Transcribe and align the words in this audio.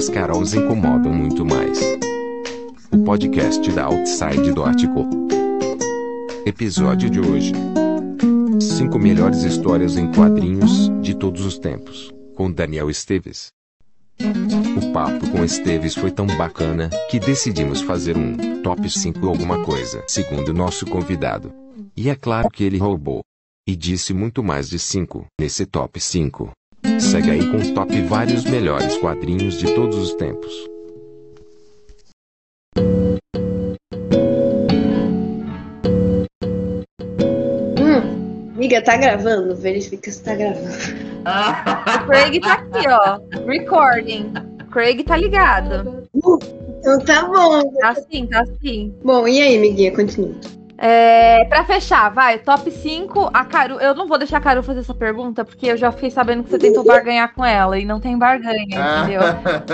As 0.00 0.08
Carols 0.08 0.54
incomodam 0.54 1.12
muito 1.12 1.44
mais. 1.44 1.78
O 2.90 3.04
podcast 3.04 3.70
da 3.70 3.84
Outside 3.84 4.50
do. 4.50 4.64
Episódio 6.46 7.10
de 7.10 7.20
hoje: 7.20 7.52
5 8.78 8.98
melhores 8.98 9.42
histórias 9.42 9.98
em 9.98 10.10
quadrinhos 10.10 10.88
de 11.02 11.14
todos 11.14 11.44
os 11.44 11.58
tempos, 11.58 12.10
com 12.34 12.50
Daniel 12.50 12.88
Esteves. 12.88 13.48
O 14.18 14.90
papo 14.90 15.28
com 15.32 15.44
Esteves 15.44 15.94
foi 15.94 16.10
tão 16.10 16.26
bacana 16.26 16.88
que 17.10 17.20
decidimos 17.20 17.82
fazer 17.82 18.16
um 18.16 18.62
top 18.62 18.88
5 18.88 19.28
alguma 19.28 19.62
coisa, 19.62 20.02
segundo 20.06 20.54
nosso 20.54 20.86
convidado. 20.86 21.52
E 21.94 22.08
é 22.08 22.14
claro 22.14 22.48
que 22.48 22.64
ele 22.64 22.78
roubou. 22.78 23.20
E 23.68 23.76
disse 23.76 24.14
muito 24.14 24.42
mais 24.42 24.70
de 24.70 24.78
5 24.78 25.26
nesse 25.38 25.66
top 25.66 26.00
5. 26.00 26.52
Segue 27.00 27.30
aí 27.30 27.50
com 27.50 27.56
o 27.56 27.74
top 27.74 28.00
vários 28.02 28.44
melhores 28.44 28.96
quadrinhos 28.98 29.58
de 29.58 29.74
todos 29.74 29.96
os 29.96 30.14
tempos. 30.14 30.52
Hum, 37.78 38.52
amiga, 38.54 38.82
tá 38.82 38.96
gravando? 38.98 39.56
Verifica 39.56 40.12
se 40.12 40.22
tá 40.22 40.34
gravando. 40.34 40.68
O 40.68 42.06
Craig 42.06 42.38
tá 42.40 42.52
aqui, 42.52 42.88
ó. 42.88 43.18
Recording. 43.46 44.32
Craig 44.70 45.02
tá 45.02 45.16
ligado. 45.16 46.06
Então 46.14 46.98
tá 47.00 47.24
bom. 47.26 47.72
Tá 47.80 47.94
sim, 47.94 48.26
tá 48.26 48.44
sim. 48.60 48.94
Bom, 49.02 49.26
e 49.26 49.40
aí, 49.40 49.56
amiguinha, 49.56 49.90
continua. 49.90 50.34
É, 50.82 51.44
pra 51.44 51.62
fechar, 51.62 52.08
vai, 52.08 52.38
top 52.38 52.70
5, 52.70 53.28
a 53.34 53.44
Caru. 53.44 53.74
Eu 53.74 53.94
não 53.94 54.08
vou 54.08 54.16
deixar 54.16 54.38
a 54.38 54.40
Caru 54.40 54.62
fazer 54.62 54.80
essa 54.80 54.94
pergunta, 54.94 55.44
porque 55.44 55.66
eu 55.66 55.76
já 55.76 55.92
fiquei 55.92 56.10
sabendo 56.10 56.42
que 56.42 56.48
você 56.48 56.58
tentou 56.58 56.82
barganhar 56.82 57.34
com 57.34 57.44
ela 57.44 57.78
e 57.78 57.84
não 57.84 58.00
tem 58.00 58.16
barganha, 58.16 58.62
entendeu? 58.64 59.20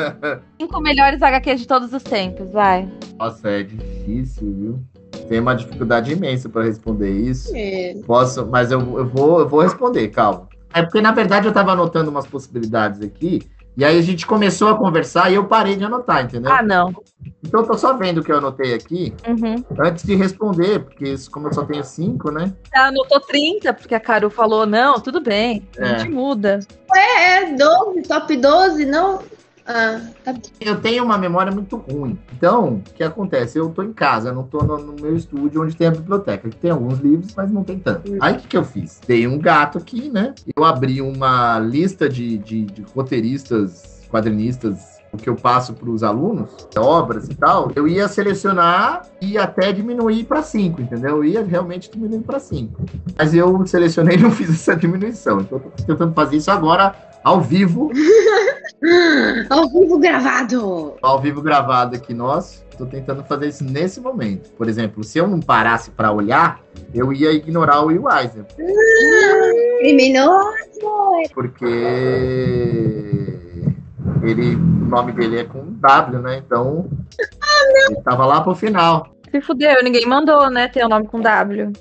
Cinco 0.60 0.80
melhores 0.80 1.22
HQs 1.22 1.60
de 1.60 1.68
todos 1.68 1.92
os 1.92 2.02
tempos, 2.02 2.50
vai. 2.50 2.88
Nossa, 3.16 3.48
é 3.48 3.62
difícil, 3.62 4.52
viu? 4.52 4.80
Tem 5.28 5.38
uma 5.38 5.54
dificuldade 5.54 6.10
imensa 6.10 6.48
para 6.48 6.64
responder 6.64 7.10
isso. 7.10 7.52
É, 7.54 7.94
Posso, 8.04 8.44
mas 8.44 8.72
eu, 8.72 8.80
eu, 8.98 9.06
vou, 9.06 9.38
eu 9.38 9.48
vou 9.48 9.60
responder, 9.60 10.08
calma. 10.08 10.48
É 10.74 10.82
porque, 10.82 11.00
na 11.00 11.12
verdade, 11.12 11.46
eu 11.46 11.52
tava 11.52 11.70
anotando 11.70 12.10
umas 12.10 12.26
possibilidades 12.26 13.00
aqui, 13.00 13.42
e 13.76 13.84
aí 13.84 13.98
a 13.98 14.02
gente 14.02 14.26
começou 14.26 14.68
a 14.68 14.76
conversar 14.76 15.30
e 15.30 15.34
eu 15.34 15.44
parei 15.46 15.76
de 15.76 15.84
anotar, 15.84 16.24
entendeu? 16.24 16.50
Ah, 16.52 16.62
não. 16.62 16.92
Então 17.44 17.60
eu 17.60 17.66
tô 17.66 17.76
só 17.76 17.92
vendo 17.96 18.18
o 18.18 18.24
que 18.24 18.32
eu 18.32 18.38
anotei 18.38 18.72
aqui 18.74 19.14
Uhum. 19.26 19.62
antes 19.80 20.04
de 20.04 20.14
responder, 20.14 20.80
porque 20.80 21.04
isso, 21.08 21.30
como 21.30 21.48
eu 21.48 21.52
só 21.52 21.64
tenho 21.64 21.84
cinco, 21.84 22.30
né? 22.30 22.52
Ela 22.72 22.88
anotou 22.88 23.20
30, 23.20 23.72
porque 23.74 23.94
a 23.94 24.00
Caru 24.00 24.30
falou, 24.30 24.64
não, 24.66 24.94
tudo 25.00 25.20
bem, 25.20 25.66
a 25.78 25.84
É. 25.84 25.98
gente 25.98 26.10
muda. 26.10 26.60
é 26.94 27.52
12, 27.54 28.02
top 28.02 28.36
12, 28.36 28.86
não? 28.86 29.20
Ah, 29.66 30.00
tá 30.22 30.32
bom. 30.32 30.40
Eu 30.60 30.80
tenho 30.80 31.04
uma 31.04 31.18
memória 31.18 31.50
muito 31.50 31.76
ruim. 31.76 32.18
Então, 32.36 32.74
o 32.74 32.80
que 32.94 33.02
acontece? 33.02 33.58
Eu 33.58 33.70
tô 33.70 33.82
em 33.82 33.92
casa, 33.92 34.32
não 34.32 34.44
tô 34.44 34.62
no, 34.62 34.78
no 34.78 34.94
meu 35.00 35.16
estúdio 35.16 35.62
onde 35.62 35.74
tem 35.74 35.88
a 35.88 35.90
biblioteca. 35.90 36.48
que 36.48 36.56
Tem 36.56 36.70
alguns 36.70 37.00
livros, 37.00 37.34
mas 37.36 37.50
não 37.50 37.64
tem 37.64 37.78
tanto. 37.78 38.16
Aí 38.20 38.34
o 38.34 38.38
que, 38.38 38.48
que 38.48 38.56
eu 38.56 38.64
fiz? 38.64 39.00
Dei 39.06 39.26
um 39.26 39.38
gato 39.38 39.78
aqui, 39.78 40.08
né? 40.08 40.34
Eu 40.56 40.64
abri 40.64 41.02
uma 41.02 41.58
lista 41.58 42.08
de, 42.08 42.38
de, 42.38 42.64
de 42.64 42.82
roteiristas, 42.94 44.02
quadrinistas, 44.08 44.96
o 45.12 45.16
que 45.16 45.28
eu 45.28 45.34
passo 45.34 45.72
para 45.72 45.90
os 45.90 46.02
alunos, 46.02 46.50
obras 46.76 47.28
e 47.28 47.34
tal. 47.34 47.72
Eu 47.74 47.88
ia 47.88 48.06
selecionar 48.06 49.02
e 49.20 49.36
até 49.38 49.72
diminuir 49.72 50.24
para 50.24 50.42
cinco, 50.42 50.80
entendeu? 50.80 51.16
Eu 51.16 51.24
ia 51.24 51.44
realmente 51.44 51.90
diminuir 51.90 52.20
para 52.20 52.38
cinco. 52.38 52.82
Mas 53.18 53.34
eu 53.34 53.66
selecionei 53.66 54.16
e 54.16 54.20
não 54.20 54.30
fiz 54.30 54.50
essa 54.50 54.76
diminuição. 54.76 55.40
Então, 55.40 55.58
eu 55.58 55.70
tô 55.70 55.84
tentando 55.84 56.14
fazer 56.14 56.36
isso 56.36 56.50
agora 56.50 56.94
ao 57.26 57.40
vivo 57.40 57.90
Ao 59.50 59.68
vivo 59.68 59.98
gravado. 59.98 60.94
ao 61.02 61.20
vivo 61.20 61.42
gravado 61.42 61.96
aqui 61.96 62.14
nosso. 62.14 62.64
Tô 62.78 62.86
tentando 62.86 63.24
fazer 63.24 63.48
isso 63.48 63.64
nesse 63.64 64.00
momento. 64.00 64.50
Por 64.52 64.68
exemplo, 64.68 65.02
se 65.02 65.18
eu 65.18 65.26
não 65.26 65.40
parasse 65.40 65.90
para 65.90 66.12
olhar, 66.12 66.60
eu 66.94 67.12
ia 67.12 67.32
ignorar 67.32 67.80
o 67.80 67.86
Will 67.86 68.04
Eisner, 68.08 68.44
Criminoso. 69.80 70.52
porque 71.34 71.64
ele, 74.22 74.54
o 74.54 74.58
nome 74.58 75.12
dele 75.12 75.38
é 75.40 75.44
com 75.44 75.72
W, 75.80 76.20
né? 76.20 76.36
Então, 76.46 76.88
ele 77.88 78.00
tava 78.02 78.24
lá 78.26 78.40
pro 78.42 78.54
final. 78.54 79.16
Se 79.30 79.40
fudeu, 79.40 79.82
ninguém 79.82 80.06
mandou, 80.06 80.48
né, 80.50 80.68
ter 80.68 80.84
o 80.84 80.88
nome 80.88 81.06
com 81.08 81.20
W. 81.20 81.72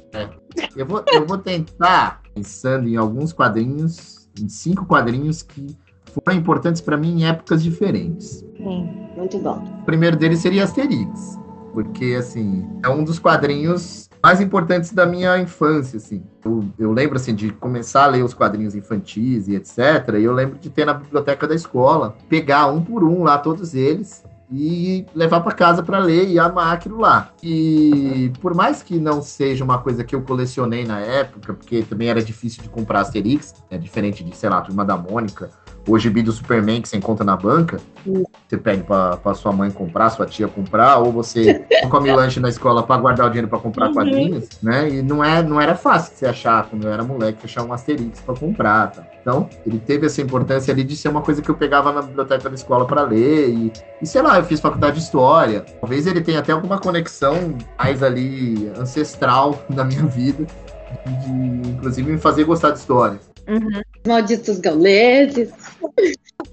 Eu 0.75 0.85
vou, 0.85 1.03
eu 1.12 1.25
vou 1.25 1.38
tentar, 1.38 2.22
pensando 2.33 2.88
em 2.88 2.95
alguns 2.95 3.33
quadrinhos, 3.33 4.14
em 4.41 4.50
cinco 4.50 4.85
quadrinhos 4.85 5.41
que 5.41 5.75
foram 6.06 6.38
importantes 6.38 6.81
para 6.81 6.97
mim 6.97 7.22
em 7.22 7.28
épocas 7.28 7.63
diferentes. 7.63 8.46
Sim. 8.57 9.06
Muito 9.16 9.40
bom. 9.40 9.63
O 9.81 9.85
primeiro 9.85 10.18
deles 10.18 10.40
seria 10.40 10.63
Asterix, 10.63 11.40
porque 11.73 12.16
assim 12.19 12.68
é 12.84 12.90
um 12.90 13.03
dos 13.03 13.18
quadrinhos 13.18 14.09
mais 14.22 14.41
importantes 14.41 14.91
da 14.91 15.06
minha 15.06 15.38
infância, 15.38 15.97
assim. 15.97 16.24
Eu, 16.44 16.66
eu 16.78 16.91
lembro 16.91 17.16
assim 17.16 17.34
de 17.34 17.51
começar 17.51 18.06
a 18.06 18.07
ler 18.07 18.24
os 18.24 18.34
quadrinhos 18.34 18.75
infantis 18.75 19.47
e 19.47 19.56
etc. 19.56 20.16
E 20.19 20.24
eu 20.24 20.34
lembro 20.34 20.57
de 20.57 20.69
ter 20.69 20.84
na 20.84 20.95
biblioteca 20.95 21.47
da 21.47 21.56
escola, 21.56 22.18
pegar 22.28 22.68
um 22.68 22.81
por 22.84 23.03
um 23.03 23.24
lá 23.24 23.38
todos 23.38 23.74
eles 23.74 24.24
e 24.57 25.05
levar 25.13 25.41
para 25.41 25.51
casa 25.51 25.83
para 25.83 25.99
ler 25.99 26.29
e 26.29 26.39
amar 26.39 26.73
aquilo 26.73 26.99
lá. 26.99 27.29
E 27.43 28.31
por 28.41 28.53
mais 28.53 28.81
que 28.81 28.97
não 28.99 29.21
seja 29.21 29.63
uma 29.63 29.79
coisa 29.79 30.03
que 30.03 30.16
eu 30.16 30.21
colecionei 30.21 30.85
na 30.85 30.99
época, 30.99 31.53
porque 31.53 31.83
também 31.83 32.07
era 32.07 32.21
difícil 32.21 32.63
de 32.63 32.69
comprar 32.69 33.01
Asterix, 33.01 33.53
é 33.69 33.77
diferente 33.77 34.23
de, 34.23 34.35
sei 34.35 34.49
lá, 34.49 34.61
Turma 34.61 34.85
da 34.85 34.95
Mônica, 34.95 35.49
o 35.88 35.97
gibi 36.00 36.22
do 36.23 36.31
Superman 36.31 36.81
que 36.81 36.90
você 36.90 36.97
encontra 36.97 37.23
na 37.23 37.35
banca, 37.38 37.78
você 38.47 38.57
pede 38.57 38.84
pra, 38.84 39.18
pra 39.18 39.34
sua 39.34 39.51
mãe 39.51 39.69
comprar, 39.72 40.09
sua 40.09 40.25
tia 40.25 40.47
comprar, 40.47 40.97
ou 40.97 41.12
você 41.12 41.66
come 41.90 42.12
lanche 42.12 42.40
na 42.40 42.50
escola 42.50 42.84
pra 42.84 42.97
guardar 42.97 43.28
o 43.28 43.29
dinheiro 43.29 43.47
pra 43.47 43.59
comprar 43.59 43.88
Uhum. 43.88 43.94
quadrinhos, 43.94 44.50
né? 44.63 44.90
E 44.90 45.01
não, 45.01 45.24
é, 45.24 45.44
não 45.44 45.59
era 45.62 45.75
fácil 45.75 46.16
você 46.16 46.25
achar, 46.25 46.68
quando 46.69 46.85
eu 46.88 46.94
era 46.94 47.03
moleque, 47.03 47.40
achar 47.45 47.63
um 47.63 47.72
Asterix 47.74 48.19
pra 48.22 48.35
comprar, 48.35 48.91
tá? 48.91 49.03
Então, 49.22 49.50
ele 49.66 49.79
teve 49.79 50.06
essa 50.06 50.22
importância 50.22 50.72
ali 50.74 50.84
de 50.84 50.95
ser 50.95 51.09
uma 51.09 51.22
coisa 51.22 51.41
que 51.41 51.50
eu 51.50 51.56
pegava 51.56 51.91
na 51.91 52.01
biblioteca 52.01 52.50
da 52.50 52.56
escola 52.56 52.85
pra 52.85 53.03
ler, 53.03 53.50
e, 53.50 53.74
e 54.01 54.06
sei 54.07 54.22
lá, 54.22 54.38
eu 54.38 54.44
fiz 54.44 54.59
faculdade 54.59 54.95
de 54.97 55.03
História. 55.03 55.66
Talvez 55.81 56.07
ele 56.07 56.22
tenha 56.22 56.40
até 56.40 56.51
alguma 56.51 56.78
conexão 56.79 57.56
mais 57.78 58.01
ali 58.03 58.72
ancestral 58.79 59.59
na 59.69 59.84
minha 59.84 60.06
vida, 60.06 60.45
de, 61.06 61.69
inclusive 61.69 62.12
me 62.12 62.18
fazer 62.18 62.44
gostar 62.44 62.72
de 62.72 62.79
história. 62.79 63.19
Uhum. 63.47 63.81
Malditos 64.07 64.59
gauleses. 64.59 65.51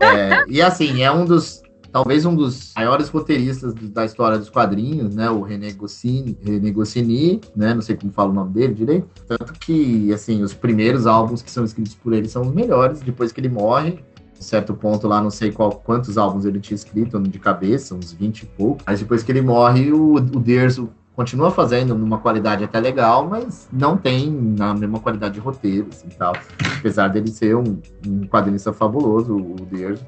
É, 0.01 0.45
e 0.49 0.61
assim, 0.61 1.03
é 1.03 1.11
um 1.11 1.25
dos. 1.25 1.63
Talvez 1.91 2.25
um 2.25 2.35
dos 2.35 2.73
maiores 2.75 3.11
roteiristas 3.11 3.75
da 3.75 4.07
história 4.07 4.39
dos 4.39 4.49
quadrinhos, 4.49 5.15
né? 5.15 5.29
O 5.29 5.43
René 5.43 5.73
Goscinny, 5.73 6.39
René 6.43 6.71
Goscinny, 6.71 7.39
né? 7.55 7.75
Não 7.75 7.83
sei 7.83 7.97
como 7.97 8.11
fala 8.11 8.31
o 8.31 8.33
nome 8.33 8.55
dele 8.55 8.73
direito. 8.73 9.09
Tanto 9.29 9.53
que, 9.53 10.11
assim, 10.11 10.43
os 10.43 10.55
primeiros 10.55 11.07
álbuns 11.07 11.43
que 11.43 11.51
são 11.51 11.65
escritos 11.67 11.95
por 11.95 12.15
ele 12.15 12.29
são 12.29 12.43
os 12.43 12.51
melhores. 12.51 13.03
Depois 13.03 13.31
que 13.31 13.41
ele 13.41 13.51
morre, 13.51 13.99
certo 14.43 14.75
ponto 14.75 15.07
lá, 15.07 15.23
não 15.23 15.31
sei 15.31 15.53
qual, 15.53 15.71
quantos 15.71 16.19
álbuns 16.19 16.45
ele 16.45 16.61
tinha 16.61 16.75
escrito 16.75 17.21
de 17.21 17.39
cabeça, 17.39 17.95
uns 17.95 18.13
20 18.13 18.41
e 18.41 18.47
pouco. 18.47 18.83
Mas 18.87 19.01
depois 19.01 19.23
que 19.23 19.31
ele 19.31 19.43
morre, 19.43 19.93
o, 19.93 20.15
o 20.15 20.21
Derzo 20.21 20.91
continua 21.15 21.51
fazendo 21.51 21.95
numa 21.95 22.19
qualidade 22.19 22.65
até 22.65 22.81
legal, 22.81 23.29
mas 23.29 23.69
não 23.73 23.97
tem 23.97 24.31
na 24.31 24.75
mesma 24.75 24.99
qualidade 24.99 25.35
de 25.35 25.41
roteiro, 25.41 25.89
assim, 25.91 26.09
tal. 26.09 26.35
Apesar 26.79 27.09
dele 27.09 27.31
ser 27.31 27.57
um, 27.57 27.81
um 28.07 28.27
quadrinista 28.27 28.73
fabuloso, 28.73 29.37
o 29.37 29.55
Derzo, 29.67 30.05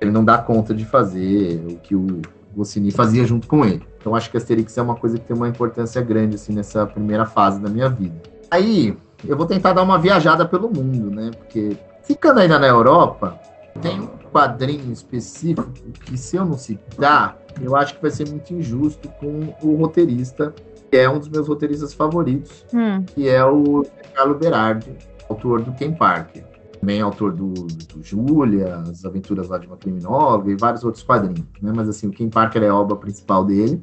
ele 0.00 0.10
não 0.10 0.24
dá 0.24 0.38
conta 0.38 0.74
de 0.74 0.84
fazer 0.84 1.64
o 1.68 1.76
que 1.76 1.94
o 1.94 2.22
Goscinny 2.54 2.90
fazia 2.90 3.24
junto 3.24 3.46
com 3.46 3.64
ele. 3.64 3.82
Então 3.98 4.14
acho 4.14 4.30
que 4.30 4.36
Asterix 4.36 4.76
é 4.76 4.82
uma 4.82 4.94
coisa 4.94 5.18
que 5.18 5.24
tem 5.24 5.36
uma 5.36 5.48
importância 5.48 6.00
grande, 6.02 6.36
assim, 6.36 6.52
nessa 6.52 6.86
primeira 6.86 7.26
fase 7.26 7.60
da 7.60 7.68
minha 7.68 7.88
vida. 7.88 8.14
Aí, 8.50 8.96
eu 9.26 9.36
vou 9.36 9.46
tentar 9.46 9.72
dar 9.72 9.82
uma 9.82 9.98
viajada 9.98 10.46
pelo 10.46 10.68
mundo, 10.68 11.10
né? 11.10 11.30
Porque, 11.36 11.76
ficando 12.02 12.40
ainda 12.40 12.58
na 12.58 12.66
Europa, 12.66 13.38
tem 13.80 14.00
um 14.00 14.06
quadrinho 14.32 14.92
específico 14.92 15.70
que, 16.04 16.16
se 16.16 16.36
eu 16.36 16.44
não 16.44 16.56
citar, 16.58 17.38
eu 17.60 17.76
acho 17.76 17.94
que 17.96 18.02
vai 18.02 18.10
ser 18.10 18.28
muito 18.28 18.52
injusto 18.54 19.08
com 19.20 19.54
o 19.62 19.76
roteirista, 19.76 20.54
que 20.90 20.96
é 20.96 21.08
um 21.08 21.18
dos 21.18 21.28
meus 21.28 21.48
roteiristas 21.48 21.92
favoritos, 21.92 22.64
Hum. 22.72 23.02
que 23.02 23.28
é 23.28 23.44
o 23.44 23.84
Carlo 24.14 24.34
Berardi, 24.36 24.92
autor 25.28 25.62
do 25.62 25.72
Ken 25.72 25.92
Parker. 25.92 26.44
Também 26.80 27.00
autor 27.00 27.32
do, 27.32 27.52
do 27.52 28.02
Júlia, 28.02 28.76
As 28.76 29.04
Aventuras 29.04 29.48
lá 29.48 29.56
de 29.58 29.66
uma 29.66 29.76
Criminóloga 29.76 30.50
e 30.50 30.56
vários 30.56 30.84
outros 30.84 31.02
quadrinhos. 31.02 31.46
Né? 31.62 31.72
Mas 31.74 31.88
assim, 31.88 32.08
o 32.08 32.10
Ken 32.10 32.28
Parker 32.28 32.62
é 32.62 32.68
a 32.68 32.74
obra 32.74 32.94
principal 32.96 33.42
dele. 33.44 33.82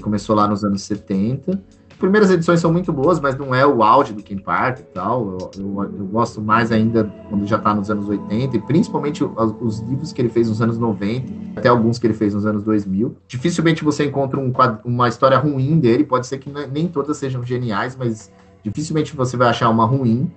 Começou 0.00 0.36
lá 0.36 0.46
nos 0.46 0.62
anos 0.64 0.82
70. 0.82 1.60
As 1.98 2.00
primeiras 2.00 2.30
edições 2.30 2.60
são 2.60 2.72
muito 2.72 2.92
boas, 2.92 3.18
mas 3.18 3.36
não 3.36 3.52
é 3.52 3.66
o 3.66 3.82
auge 3.82 4.12
do 4.12 4.22
Ken 4.22 4.38
Parker 4.38 4.84
e 4.88 4.94
tal. 4.94 5.32
Eu, 5.32 5.50
eu, 5.58 5.82
eu 5.98 6.06
gosto 6.06 6.40
mais 6.40 6.70
ainda 6.70 7.12
quando 7.28 7.44
já 7.44 7.58
tá 7.58 7.74
nos 7.74 7.90
anos 7.90 8.08
80, 8.08 8.56
e 8.56 8.60
principalmente 8.60 9.24
os, 9.24 9.32
os 9.60 9.80
livros 9.80 10.12
que 10.12 10.22
ele 10.22 10.28
fez 10.28 10.48
nos 10.48 10.62
anos 10.62 10.78
90, 10.78 11.58
até 11.58 11.68
alguns 11.68 11.98
que 11.98 12.06
ele 12.06 12.14
fez 12.14 12.34
nos 12.34 12.46
anos 12.46 12.62
2000. 12.62 13.16
Dificilmente 13.26 13.82
você 13.82 14.04
encontra 14.04 14.38
um 14.38 14.52
quad- 14.52 14.78
uma 14.84 15.08
história 15.08 15.36
ruim 15.38 15.80
dele, 15.80 16.04
pode 16.04 16.28
ser 16.28 16.38
que 16.38 16.48
ne- 16.48 16.68
nem 16.68 16.86
todas 16.86 17.16
sejam 17.16 17.42
geniais, 17.42 17.96
mas 17.96 18.30
dificilmente 18.62 19.16
você 19.16 19.36
vai 19.36 19.48
achar 19.48 19.68
uma 19.68 19.84
ruim. 19.84 20.30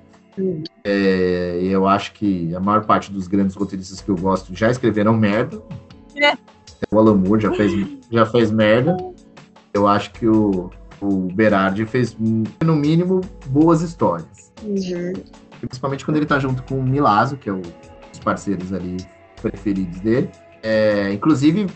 É, 0.83 1.59
eu 1.61 1.87
acho 1.87 2.13
que 2.13 2.55
a 2.55 2.59
maior 2.59 2.85
parte 2.85 3.11
dos 3.11 3.27
grandes 3.27 3.55
roteiristas 3.55 4.01
que 4.01 4.09
eu 4.09 4.15
gosto 4.15 4.55
já 4.55 4.71
escreveram 4.71 5.15
merda. 5.15 5.61
É. 6.15 6.33
O 6.91 6.97
Alan 6.97 7.13
Moore 7.17 7.39
já 7.43 7.51
fez, 7.53 7.87
já 8.11 8.25
fez 8.25 8.49
merda. 8.49 8.97
Eu 9.73 9.87
acho 9.87 10.11
que 10.11 10.27
o, 10.27 10.71
o 11.01 11.27
Berardi 11.33 11.85
fez, 11.85 12.15
no 12.19 12.75
mínimo, 12.75 13.21
boas 13.47 13.81
histórias. 13.81 14.53
Uhum. 14.63 15.13
Principalmente 15.59 16.05
quando 16.05 16.17
ele 16.17 16.25
tá 16.25 16.39
junto 16.39 16.63
com 16.63 16.75
o 16.75 16.83
Milazzo, 16.83 17.37
que 17.37 17.49
é 17.49 17.53
o, 17.53 17.61
os 18.13 18.19
parceiros 18.19 18.71
ali 18.71 18.97
preferidos 19.41 19.99
dele. 19.99 20.29
É, 20.61 21.11
inclusive, 21.11 21.67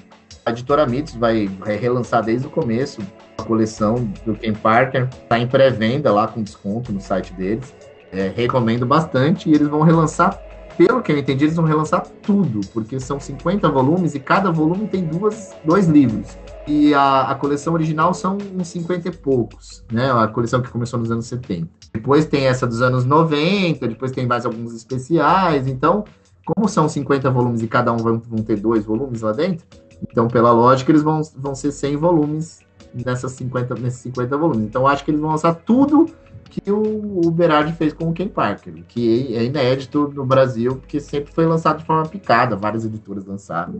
a 0.46 0.52
editora 0.52 0.86
Mitos 0.86 1.16
vai, 1.16 1.48
vai 1.48 1.76
relançar 1.76 2.24
desde 2.24 2.46
o 2.46 2.50
começo 2.50 3.02
a 3.38 3.44
coleção 3.44 3.96
do 4.26 4.36
Ken 4.36 4.54
Parker. 4.54 5.08
Tá 5.28 5.40
em 5.40 5.48
pré-venda 5.48 6.12
lá 6.12 6.28
com 6.28 6.44
desconto 6.44 6.92
no 6.92 7.02
site 7.02 7.34
deles. 7.34 7.74
É, 8.12 8.32
recomendo 8.36 8.86
bastante. 8.86 9.50
E 9.50 9.56
eles 9.56 9.68
vão 9.68 9.82
relançar, 9.82 10.40
pelo 10.78 11.02
que 11.02 11.12
eu 11.12 11.18
entendi, 11.18 11.46
eles 11.46 11.56
vão 11.56 11.66
relançar 11.66 12.06
tudo, 12.22 12.62
porque 12.72 13.00
são 13.00 13.20
50 13.20 13.68
volumes 13.70 14.14
e 14.14 14.20
cada 14.20 14.52
volume 14.52 14.88
tem 14.88 15.04
duas, 15.04 15.56
dois 15.66 15.88
livros. 15.88 16.38
E 16.68 16.94
a, 16.94 17.30
a 17.30 17.36
coleção 17.36 17.74
original 17.74 18.14
são 18.14 18.38
uns 18.58 18.68
50 18.70 19.08
e 19.08 19.12
poucos, 19.12 19.84
né? 19.92 20.12
A 20.12 20.28
coleção 20.28 20.62
que 20.62 20.70
começou 20.70 21.00
nos 21.00 21.12
anos 21.12 21.28
70. 21.28 21.68
Depois 21.94 22.26
tem 22.26 22.48
essa 22.48 22.66
dos 22.66 22.82
anos 22.82 23.06
90, 23.06 23.88
depois 23.88 24.12
tem 24.12 24.26
mais 24.26 24.46
alguns 24.46 24.74
especiais. 24.74 25.68
Então, 25.68 26.04
como 26.44 26.68
são 26.68 26.90
50 26.90 27.30
volumes 27.30 27.62
e 27.62 27.68
cada 27.68 27.92
um 27.94 27.98
vão, 27.98 28.20
vão 28.20 28.44
ter 28.44 28.60
dois 28.60 28.84
volumes 28.84 29.22
lá 29.22 29.32
dentro, 29.32 29.66
então, 30.02 30.28
pela 30.28 30.52
lógica, 30.52 30.92
eles 30.92 31.04
vão, 31.04 31.22
vão 31.38 31.56
ser 31.56 31.72
100 31.72 31.98
volumes 31.98 32.60
nessas 32.94 33.32
50, 33.34 33.76
nesses 33.76 34.00
50 34.02 34.38
volumes. 34.38 34.66
Então, 34.66 34.88
acho 34.88 35.04
que 35.04 35.12
eles 35.12 35.22
vão 35.22 35.32
lançar 35.32 35.54
tudo 35.54 36.08
que 36.50 36.72
o, 36.72 37.22
o 37.26 37.32
Berardi 37.32 37.74
fez 37.74 37.92
com 37.92 38.10
o 38.10 38.14
Ken 38.14 38.28
Parker, 38.28 38.74
que 38.88 39.36
é 39.36 39.44
inédito 39.44 40.12
no 40.14 40.26
Brasil, 40.26 40.78
porque 40.78 41.00
sempre 41.00 41.34
foi 41.34 41.46
lançado 41.46 41.80
de 41.80 41.86
forma 41.86 42.08
picada, 42.08 42.56
várias 42.56 42.86
editoras 42.86 43.26
lançaram. 43.26 43.74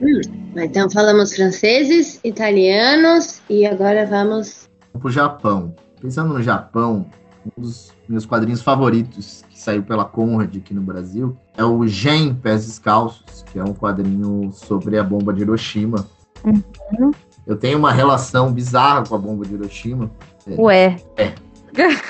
Hum, 0.00 0.20
então 0.56 0.90
falamos 0.90 1.34
franceses, 1.34 2.20
italianos 2.22 3.40
e 3.48 3.66
agora 3.66 4.06
vamos. 4.06 4.68
Para 4.92 5.08
o 5.08 5.10
Japão. 5.10 5.74
Pensando 6.00 6.34
no 6.34 6.42
Japão, 6.42 7.06
um 7.56 7.62
dos 7.62 7.92
meus 8.08 8.26
quadrinhos 8.26 8.62
favoritos 8.62 9.44
que 9.48 9.58
saiu 9.58 9.82
pela 9.82 10.04
Conrad 10.04 10.54
aqui 10.56 10.74
no 10.74 10.82
Brasil 10.82 11.36
é 11.56 11.64
o 11.64 11.86
Gen 11.86 12.34
Pés 12.34 12.66
Descalços, 12.66 13.42
que 13.50 13.58
é 13.58 13.64
um 13.64 13.72
quadrinho 13.72 14.52
sobre 14.52 14.98
a 14.98 15.02
bomba 15.02 15.32
de 15.32 15.42
Hiroshima. 15.42 16.06
Uhum. 16.44 17.10
Eu 17.46 17.56
tenho 17.56 17.78
uma 17.78 17.92
relação 17.92 18.52
bizarra 18.52 19.04
com 19.06 19.14
a 19.14 19.18
bomba 19.18 19.44
de 19.46 19.54
Hiroshima. 19.54 20.10
Ué. 20.58 20.96
É. 21.16 21.32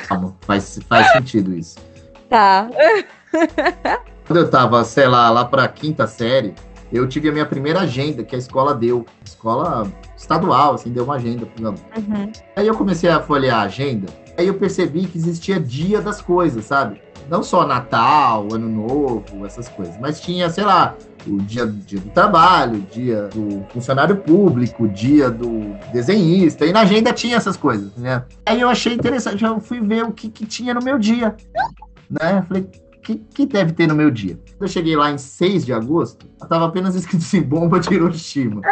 Calma, 0.08 0.34
faz, 0.40 0.78
faz 0.88 1.12
sentido 1.12 1.54
isso. 1.54 1.76
Tá. 2.28 2.68
Quando 4.26 4.40
eu 4.40 4.50
tava, 4.50 4.82
sei 4.84 5.06
lá, 5.06 5.30
lá 5.30 5.44
pra 5.44 5.68
quinta 5.68 6.06
série, 6.06 6.54
eu 6.96 7.08
tive 7.08 7.28
a 7.28 7.32
minha 7.32 7.46
primeira 7.46 7.81
agenda 7.81 8.25
que 8.25 8.34
a 8.34 8.38
escola 8.38 8.75
deu. 8.75 9.04
Escola 9.25 9.90
estadual, 10.16 10.75
assim, 10.75 10.90
deu 10.90 11.04
uma 11.04 11.16
agenda. 11.16 11.48
Uhum. 11.60 12.32
Aí 12.56 12.66
eu 12.66 12.75
comecei 12.75 13.10
a 13.10 13.20
folhear 13.20 13.60
a 13.60 13.62
agenda, 13.62 14.08
aí 14.37 14.46
eu 14.46 14.54
percebi 14.54 15.06
que 15.06 15.19
existia 15.19 15.60
dia 15.60 16.00
das 16.00 16.20
coisas, 16.20 16.64
sabe? 16.64 17.00
Não 17.28 17.43
só 17.43 17.66
Natal, 17.66 18.46
Ano 18.52 18.69
Novo, 18.69 19.44
essas 19.44 19.69
coisas, 19.69 19.96
mas 20.00 20.20
tinha, 20.20 20.48
sei 20.48 20.64
lá, 20.64 20.94
o 21.26 21.38
dia, 21.38 21.66
dia 21.66 21.98
do 21.98 22.10
trabalho, 22.10 22.78
o 22.78 22.82
dia 22.82 23.28
do 23.34 23.66
funcionário 23.72 24.16
público, 24.16 24.88
dia 24.88 25.28
do 25.28 25.76
desenhista, 25.92 26.64
e 26.64 26.72
na 26.72 26.82
agenda 26.82 27.12
tinha 27.12 27.37
essas 27.37 27.56
coisas, 27.56 27.96
né? 27.96 28.25
Aí 28.46 28.60
eu 28.60 28.69
achei 28.69 28.94
interessante, 28.94 29.44
eu 29.44 29.58
fui 29.58 29.81
ver 29.81 30.04
o 30.04 30.12
que, 30.12 30.28
que 30.28 30.46
tinha 30.46 30.72
no 30.72 30.82
meu 30.82 30.99
dia, 30.99 31.34
né? 32.08 32.44
Falei, 32.46 32.62
o 32.62 33.00
que, 33.00 33.16
que 33.16 33.46
deve 33.46 33.72
ter 33.72 33.88
no 33.88 33.94
meu 33.94 34.10
dia? 34.10 34.38
Eu 34.58 34.68
cheguei 34.68 34.96
lá 34.96 35.10
em 35.10 35.18
6 35.18 35.66
de 35.66 35.72
agosto, 35.72 36.26
tava 36.48 36.64
apenas 36.64 36.94
escrito 36.94 37.22
assim, 37.22 37.42
bomba 37.42 37.78
de 37.78 37.92
Hiroshima. 37.92 38.62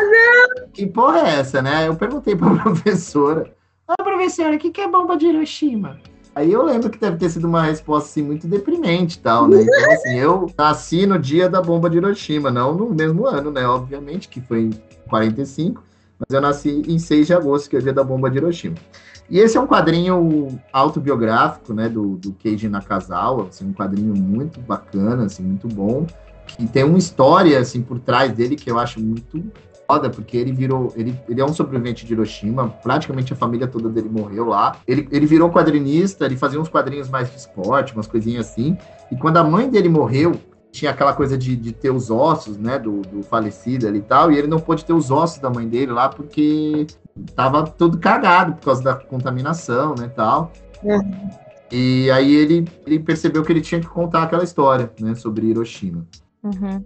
Que 0.73 0.87
porra 0.87 1.21
é 1.21 1.41
essa, 1.41 1.61
né? 1.61 1.87
Eu 1.87 1.95
perguntei 1.95 2.35
pra 2.35 2.51
professora, 2.63 3.53
ah, 3.87 4.03
professora, 4.03 4.57
o 4.57 4.59
que, 4.59 4.71
que 4.71 4.81
é 4.81 4.89
bomba 4.89 5.17
de 5.17 5.27
Hiroshima? 5.27 6.01
Aí 6.35 6.51
eu 6.51 6.65
lembro 6.65 6.89
que 6.89 6.99
deve 6.99 7.19
ter 7.19 7.29
sido 7.29 7.47
uma 7.47 7.63
resposta 7.63 8.09
assim, 8.09 8.23
muito 8.23 8.49
deprimente 8.49 9.19
e 9.19 9.21
tal, 9.21 9.47
né? 9.47 9.63
Então, 9.63 9.93
assim, 9.93 10.19
eu 10.19 10.51
nasci 10.57 11.07
no 11.07 11.19
dia 11.19 11.49
da 11.49 11.61
bomba 11.61 11.91
de 11.91 11.99
Hiroshima, 11.99 12.51
não 12.51 12.75
no 12.75 12.91
mesmo 12.91 13.27
ano, 13.27 13.51
né? 13.51 13.67
Obviamente, 13.67 14.29
que 14.29 14.41
foi 14.41 14.63
em 14.63 14.71
45, 15.09 15.85
mas 16.19 16.35
eu 16.35 16.41
nasci 16.41 16.83
em 16.89 16.99
6 16.99 17.27
de 17.27 17.35
agosto, 17.35 17.69
que 17.69 17.77
é 17.77 17.79
o 17.79 17.83
dia 17.83 17.93
da 17.93 18.03
bomba 18.03 18.31
de 18.31 18.39
Hiroshima. 18.39 18.75
E 19.29 19.39
esse 19.39 19.57
é 19.57 19.61
um 19.61 19.67
quadrinho 19.67 20.49
autobiográfico, 20.73 21.73
né, 21.73 21.89
do, 21.89 22.17
do 22.17 22.33
Keiji 22.33 22.69
Nakazawa, 22.69 23.49
assim, 23.49 23.67
um 23.67 23.73
quadrinho 23.73 24.15
muito 24.15 24.61
bacana, 24.61 25.25
assim, 25.25 25.43
muito 25.43 25.67
bom, 25.67 26.07
que 26.47 26.67
tem 26.67 26.85
uma 26.85 26.99
história, 26.99 27.59
assim, 27.59 27.83
por 27.83 27.99
trás 27.99 28.33
dele 28.33 28.55
que 28.55 28.71
eu 28.71 28.79
acho 28.79 29.01
muito 29.01 29.43
foda, 29.87 30.11
porque 30.11 30.37
ele 30.37 30.53
virou. 30.53 30.93
Ele, 30.97 31.19
ele 31.29 31.41
é 31.41 31.45
um 31.45 31.53
sobrevivente 31.53 32.05
de 32.05 32.13
Hiroshima, 32.13 32.69
praticamente 32.83 33.33
a 33.33 33.37
família 33.37 33.67
toda 33.67 33.89
dele 33.89 34.09
morreu 34.09 34.47
lá. 34.47 34.77
Ele, 34.87 35.09
ele 35.11 35.27
virou 35.27 35.51
quadrinista, 35.51 36.25
ele 36.25 36.37
fazia 36.37 36.61
uns 36.61 36.69
quadrinhos 36.69 37.09
mais 37.09 37.31
de 37.31 37.37
esporte, 37.37 37.95
umas 37.95 38.07
coisinhas 38.07 38.49
assim. 38.49 38.77
E 39.11 39.17
quando 39.17 39.37
a 39.37 39.45
mãe 39.45 39.69
dele 39.69 39.89
morreu, 39.89 40.35
tinha 40.71 40.91
aquela 40.91 41.13
coisa 41.13 41.39
de, 41.39 41.55
de 41.55 41.73
ter 41.73 41.91
os 41.91 42.11
ossos, 42.11 42.59
né, 42.59 42.79
do, 42.79 43.03
do 43.03 43.23
falecido 43.23 43.87
ali 43.87 43.99
e 43.99 44.03
tal, 44.03 44.33
e 44.33 44.39
ele 44.39 44.49
não 44.49 44.59
pôde 44.59 44.85
ter 44.85 44.93
os 44.93 45.11
ossos 45.11 45.39
da 45.39 45.49
mãe 45.49 45.69
dele 45.69 45.93
lá 45.93 46.09
porque 46.09 46.87
tava 47.35 47.65
todo 47.65 47.99
cagado 47.99 48.55
por 48.55 48.65
causa 48.67 48.83
da 48.83 48.95
contaminação, 48.95 49.95
né, 49.95 50.09
tal. 50.09 50.53
Uhum. 50.83 51.31
E 51.71 52.11
aí 52.11 52.35
ele, 52.35 52.69
ele 52.87 53.01
percebeu 53.01 53.43
que 53.43 53.53
ele 53.53 53.61
tinha 53.61 53.81
que 53.81 53.87
contar 53.87 54.23
aquela 54.23 54.45
história, 54.45 54.93
né, 55.01 55.15
sobre 55.15 55.47
Hiroshima. 55.47 56.07
Uhum. 56.43 56.85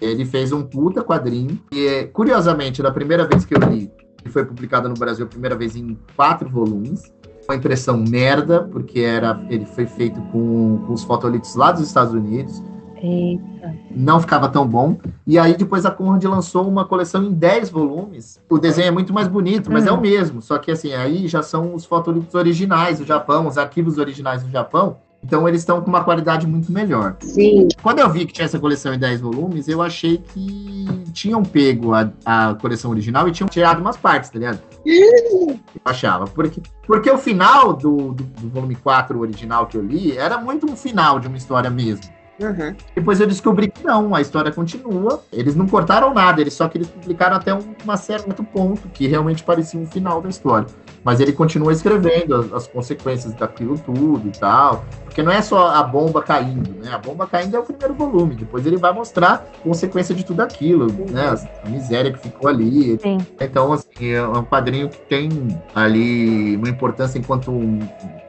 Ele 0.00 0.24
fez 0.24 0.52
um 0.52 0.62
puta 0.62 1.02
quadrinho. 1.02 1.60
E, 1.72 1.86
é, 1.86 2.04
curiosamente, 2.04 2.82
da 2.82 2.90
primeira 2.90 3.26
vez 3.26 3.44
que 3.44 3.54
eu 3.54 3.58
li, 3.58 3.90
ele 4.22 4.32
foi 4.32 4.44
publicado 4.44 4.88
no 4.88 4.94
Brasil 4.94 5.26
a 5.26 5.28
primeira 5.28 5.56
vez 5.56 5.76
em 5.76 5.98
quatro 6.16 6.48
volumes. 6.48 7.12
Uma 7.48 7.56
impressão 7.56 7.98
merda, 7.98 8.62
porque 8.62 9.00
era, 9.00 9.44
ele 9.50 9.66
foi 9.66 9.86
feito 9.86 10.20
com, 10.30 10.78
com 10.86 10.92
os 10.92 11.02
fotolitos 11.02 11.54
lá 11.54 11.72
dos 11.72 11.82
Estados 11.82 12.14
Unidos. 12.14 12.62
Eita. 13.02 13.74
Não 13.90 14.20
ficava 14.20 14.48
tão 14.48 14.66
bom. 14.66 14.98
E 15.26 15.38
aí 15.38 15.56
depois 15.56 15.86
a 15.86 15.90
Conrad 15.90 16.22
lançou 16.24 16.68
uma 16.68 16.84
coleção 16.84 17.24
em 17.24 17.32
10 17.32 17.70
volumes. 17.70 18.40
O 18.48 18.58
desenho 18.58 18.88
é 18.88 18.90
muito 18.90 19.12
mais 19.12 19.28
bonito, 19.28 19.70
mas 19.72 19.86
é 19.86 19.92
o 19.92 20.00
mesmo. 20.00 20.42
Só 20.42 20.58
que 20.58 20.70
assim, 20.70 20.92
aí 20.92 21.26
já 21.26 21.42
são 21.42 21.74
os 21.74 21.84
fotolitos 21.84 22.34
originais 22.34 22.98
do 22.98 23.04
Japão, 23.04 23.46
os 23.46 23.56
arquivos 23.56 23.98
originais 23.98 24.42
do 24.42 24.50
Japão. 24.50 24.98
Então 25.22 25.46
eles 25.46 25.60
estão 25.60 25.82
com 25.82 25.88
uma 25.88 26.02
qualidade 26.02 26.46
muito 26.46 26.72
melhor. 26.72 27.16
Sim. 27.20 27.68
Quando 27.82 27.98
eu 27.98 28.08
vi 28.08 28.24
que 28.24 28.32
tinha 28.32 28.46
essa 28.46 28.58
coleção 28.58 28.94
em 28.94 28.98
10 28.98 29.20
volumes, 29.20 29.68
eu 29.68 29.82
achei 29.82 30.18
que 30.18 30.86
tinham 31.12 31.42
pego 31.42 31.92
a, 31.94 32.10
a 32.24 32.54
coleção 32.54 32.90
original 32.90 33.28
e 33.28 33.32
tinham 33.32 33.48
tirado 33.48 33.80
umas 33.80 33.96
partes, 33.96 34.30
tá 34.30 34.38
ligado? 34.38 34.60
Eu 34.86 35.82
achava. 35.84 36.26
Porque, 36.26 36.60
porque 36.86 37.10
o 37.10 37.18
final 37.18 37.74
do, 37.74 38.12
do, 38.12 38.24
do 38.24 38.48
volume 38.48 38.74
4 38.74 39.18
original 39.20 39.66
que 39.66 39.76
eu 39.76 39.82
li 39.82 40.16
era 40.16 40.38
muito 40.38 40.66
um 40.66 40.74
final 40.74 41.20
de 41.20 41.28
uma 41.28 41.36
história 41.36 41.70
mesmo. 41.70 42.04
Uhum. 42.40 42.74
Depois 42.94 43.20
eu 43.20 43.26
descobri 43.26 43.70
que 43.70 43.84
não, 43.84 44.14
a 44.14 44.20
história 44.20 44.50
continua. 44.50 45.22
Eles 45.30 45.54
não 45.54 45.66
cortaram 45.66 46.14
nada, 46.14 46.40
eles 46.40 46.54
só 46.54 46.68
que 46.68 46.78
eles 46.78 46.88
publicaram 46.88 47.36
até 47.36 47.54
um 47.54 47.74
uma 47.84 47.96
certo 47.96 48.42
ponto 48.42 48.88
que 48.88 49.06
realmente 49.06 49.42
parecia 49.42 49.78
um 49.78 49.86
final 49.86 50.22
da 50.22 50.28
história. 50.28 50.66
Mas 51.04 51.20
ele 51.20 51.32
continua 51.32 51.72
escrevendo 51.72 52.34
as, 52.34 52.52
as 52.52 52.66
consequências 52.66 53.32
daquilo 53.34 53.78
tudo 53.78 54.28
e 54.28 54.30
tal. 54.30 54.84
Porque 55.04 55.22
não 55.22 55.32
é 55.32 55.42
só 55.42 55.68
a 55.68 55.82
bomba 55.82 56.22
caindo, 56.22 56.70
né? 56.82 56.92
A 56.92 56.98
bomba 56.98 57.26
caindo 57.26 57.56
é 57.56 57.58
o 57.58 57.64
primeiro 57.64 57.94
volume. 57.94 58.36
Depois 58.36 58.64
ele 58.64 58.76
vai 58.76 58.92
mostrar 58.92 59.44
consequência 59.62 60.14
de 60.14 60.24
tudo 60.24 60.40
aquilo, 60.40 60.86
né? 60.86 61.34
A 61.64 61.68
miséria 61.68 62.12
que 62.12 62.18
ficou 62.18 62.48
ali. 62.48 62.98
Sim. 63.00 63.18
Então, 63.40 63.72
assim, 63.72 64.12
é 64.12 64.22
um 64.22 64.44
quadrinho 64.44 64.88
que 64.88 65.00
tem 65.00 65.28
ali 65.74 66.56
uma 66.56 66.68
importância 66.68 67.18
enquanto 67.18 67.50
um, 67.50 67.80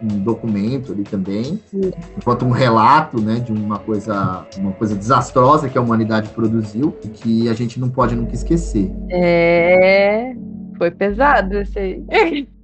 um 0.02 0.20
documento 0.20 0.92
ali 0.92 1.04
também, 1.04 1.62
Sim. 1.68 1.92
enquanto 2.18 2.46
um 2.46 2.52
relato, 2.52 3.22
né, 3.22 3.36
de 3.36 3.52
uma 3.52 3.78
coisa, 3.78 4.46
uma 4.58 4.72
coisa 4.72 4.96
desastrosa 4.96 5.70
que 5.70 5.78
a 5.78 5.82
humanidade 5.82 6.30
produziu 6.30 6.98
e 7.04 7.08
que 7.10 7.50
a 7.50 7.54
gente 7.54 7.80
não 7.80 7.90
pode 7.90 8.16
nunca 8.16 8.34
esquecer. 8.34 8.92
É. 9.10 10.34
Foi 10.78 10.90
pesado 10.90 11.60
esse 11.60 11.78
aí. 11.78 12.48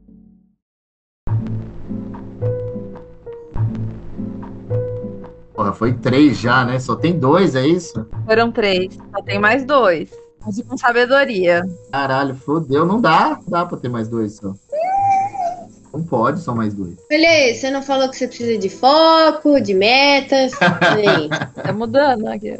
Porra, 5.58 5.74
foi 5.74 5.92
três 5.92 6.38
já, 6.38 6.64
né? 6.64 6.80
Só 6.80 6.96
tem 6.96 7.18
dois, 7.18 7.56
é 7.56 7.66
isso? 7.66 8.06
Foram 8.28 8.52
três. 8.52 8.94
Só 8.94 9.24
tem 9.24 9.40
mais 9.40 9.66
dois. 9.66 10.08
Mas 10.46 10.62
com 10.62 10.78
sabedoria. 10.78 11.68
Caralho, 11.92 12.36
fodeu. 12.36 12.86
Não 12.86 13.02
dá, 13.02 13.40
dá 13.48 13.66
pra 13.66 13.76
ter 13.76 13.90
mais 13.90 14.08
dois 14.08 14.36
só. 14.36 14.54
Não 15.92 16.04
pode, 16.04 16.42
só 16.42 16.54
mais 16.54 16.76
dois. 16.76 16.94
Olha 17.12 17.28
aí, 17.28 17.56
você 17.56 17.72
não 17.72 17.82
falou 17.82 18.08
que 18.08 18.16
você 18.18 18.28
precisa 18.28 18.56
de 18.60 18.70
foco, 18.70 19.60
de 19.60 19.74
metas. 19.74 20.52
Tá 21.64 21.74
mudando 21.74 22.28
aqui. 22.28 22.60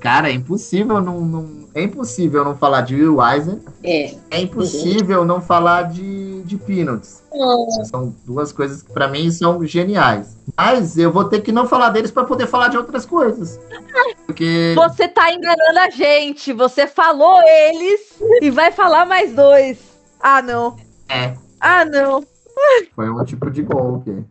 Cara, 0.00 0.28
é 0.28 0.32
impossível 0.32 1.00
não, 1.00 1.20
não- 1.20 1.68
É 1.72 1.82
impossível 1.84 2.44
não 2.44 2.56
falar 2.56 2.80
de 2.80 2.96
Will 2.96 3.22
Eisner. 3.24 3.58
É. 3.84 4.12
É 4.32 4.40
impossível 4.40 5.24
não 5.24 5.40
falar 5.40 5.82
de 5.82 6.33
de 6.44 6.56
Peanuts. 6.56 7.22
Oh. 7.30 7.84
São 7.84 8.14
duas 8.24 8.52
coisas 8.52 8.82
que 8.82 8.92
para 8.92 9.08
mim 9.08 9.30
são 9.30 9.64
geniais. 9.66 10.36
Mas 10.56 10.96
eu 10.98 11.10
vou 11.10 11.24
ter 11.24 11.40
que 11.40 11.50
não 11.50 11.66
falar 11.66 11.90
deles 11.90 12.10
para 12.10 12.24
poder 12.24 12.46
falar 12.46 12.68
de 12.68 12.76
outras 12.76 13.06
coisas. 13.06 13.60
Porque... 14.26 14.74
Você 14.76 15.08
tá 15.08 15.32
enganando 15.32 15.78
a 15.78 15.90
gente. 15.90 16.52
Você 16.52 16.86
falou 16.86 17.40
eles 17.42 18.18
e 18.40 18.50
vai 18.50 18.70
falar 18.70 19.06
mais 19.06 19.32
dois. 19.32 19.78
Ah, 20.20 20.40
não. 20.40 20.76
É. 21.08 21.34
Ah, 21.60 21.84
não. 21.84 22.24
Foi 22.94 23.10
um 23.10 23.24
tipo 23.24 23.50
de 23.50 23.62
golpe. 23.62 24.24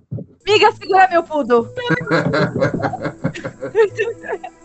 Miga, 0.46 0.72
segura 0.74 1.08
meu 1.10 1.24
pudo. 1.24 1.70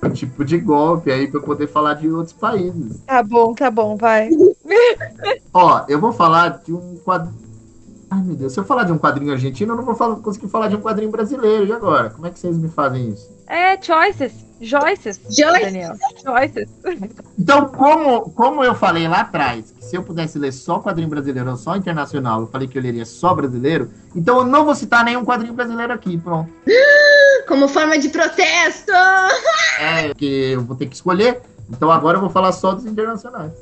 um 0.03 0.11
tipo 0.11 0.45
de 0.45 0.59
golpe 0.59 1.11
aí 1.11 1.29
pra 1.29 1.41
eu 1.41 1.45
poder 1.45 1.67
falar 1.69 1.95
de 1.95 2.11
outros 2.11 2.33
países. 2.33 3.01
Tá 3.07 3.23
bom, 3.23 3.55
tá 3.55 3.71
bom, 3.71 3.97
vai. 3.97 4.29
Ó, 5.61 5.85
eu 5.89 6.01
vou 6.01 6.13
falar 6.13 6.63
de 6.65 6.73
um 6.73 6.97
quadrinho. 7.05 7.37
Ai, 8.09 8.23
meu 8.23 8.37
Deus, 8.37 8.53
se 8.53 8.61
eu 8.61 8.65
falar 8.65 8.85
de 8.85 8.93
um 8.93 8.99
quadrinho 8.99 9.33
argentino, 9.33 9.73
eu 9.73 9.77
não 9.77 9.85
vou 9.85 9.97
falar, 9.97 10.15
conseguir 10.15 10.47
falar 10.47 10.69
de 10.69 10.77
um 10.77 10.81
quadrinho 10.81 11.11
brasileiro. 11.11 11.67
E 11.67 11.73
agora? 11.73 12.11
Como 12.11 12.29
é 12.29 12.31
que 12.31 12.39
vocês 12.39 12.57
me 12.57 12.69
fazem 12.69 13.09
isso? 13.09 13.29
É, 13.49 13.77
choices. 13.83 14.47
Joyces. 14.61 15.21
Joyce. 15.29 15.65
Daniel. 15.65 15.97
Joyces. 16.25 16.69
Então, 17.37 17.67
como, 17.71 18.31
como 18.31 18.63
eu 18.63 18.73
falei 18.73 19.09
lá 19.09 19.23
atrás, 19.23 19.75
que 19.77 19.85
se 19.85 19.97
eu 19.97 20.05
pudesse 20.05 20.39
ler 20.39 20.53
só 20.53 20.79
quadrinho 20.79 21.09
brasileiro 21.09 21.51
ou 21.51 21.57
só 21.57 21.75
internacional, 21.75 22.43
eu 22.43 22.47
falei 22.47 22.69
que 22.69 22.79
eu 22.79 22.83
leria 22.83 23.05
só 23.05 23.35
brasileiro, 23.35 23.91
então 24.15 24.39
eu 24.39 24.45
não 24.45 24.65
vou 24.65 24.77
citar 24.77 25.05
nenhum 25.05 25.25
quadrinho 25.25 25.55
brasileiro 25.55 25.93
aqui, 25.93 26.17
pronto. 26.19 26.49
Como 27.49 27.67
forma 27.67 27.99
de 27.99 28.11
protesto! 28.11 28.93
É, 29.81 30.09
porque 30.09 30.53
eu 30.55 30.63
vou 30.63 30.77
ter 30.77 30.87
que 30.87 30.95
escolher. 30.95 31.43
Então 31.71 31.91
agora 31.91 32.17
eu 32.17 32.21
vou 32.21 32.31
falar 32.31 32.53
só 32.53 32.73
dos 32.73 32.87
internacionais. 32.87 33.53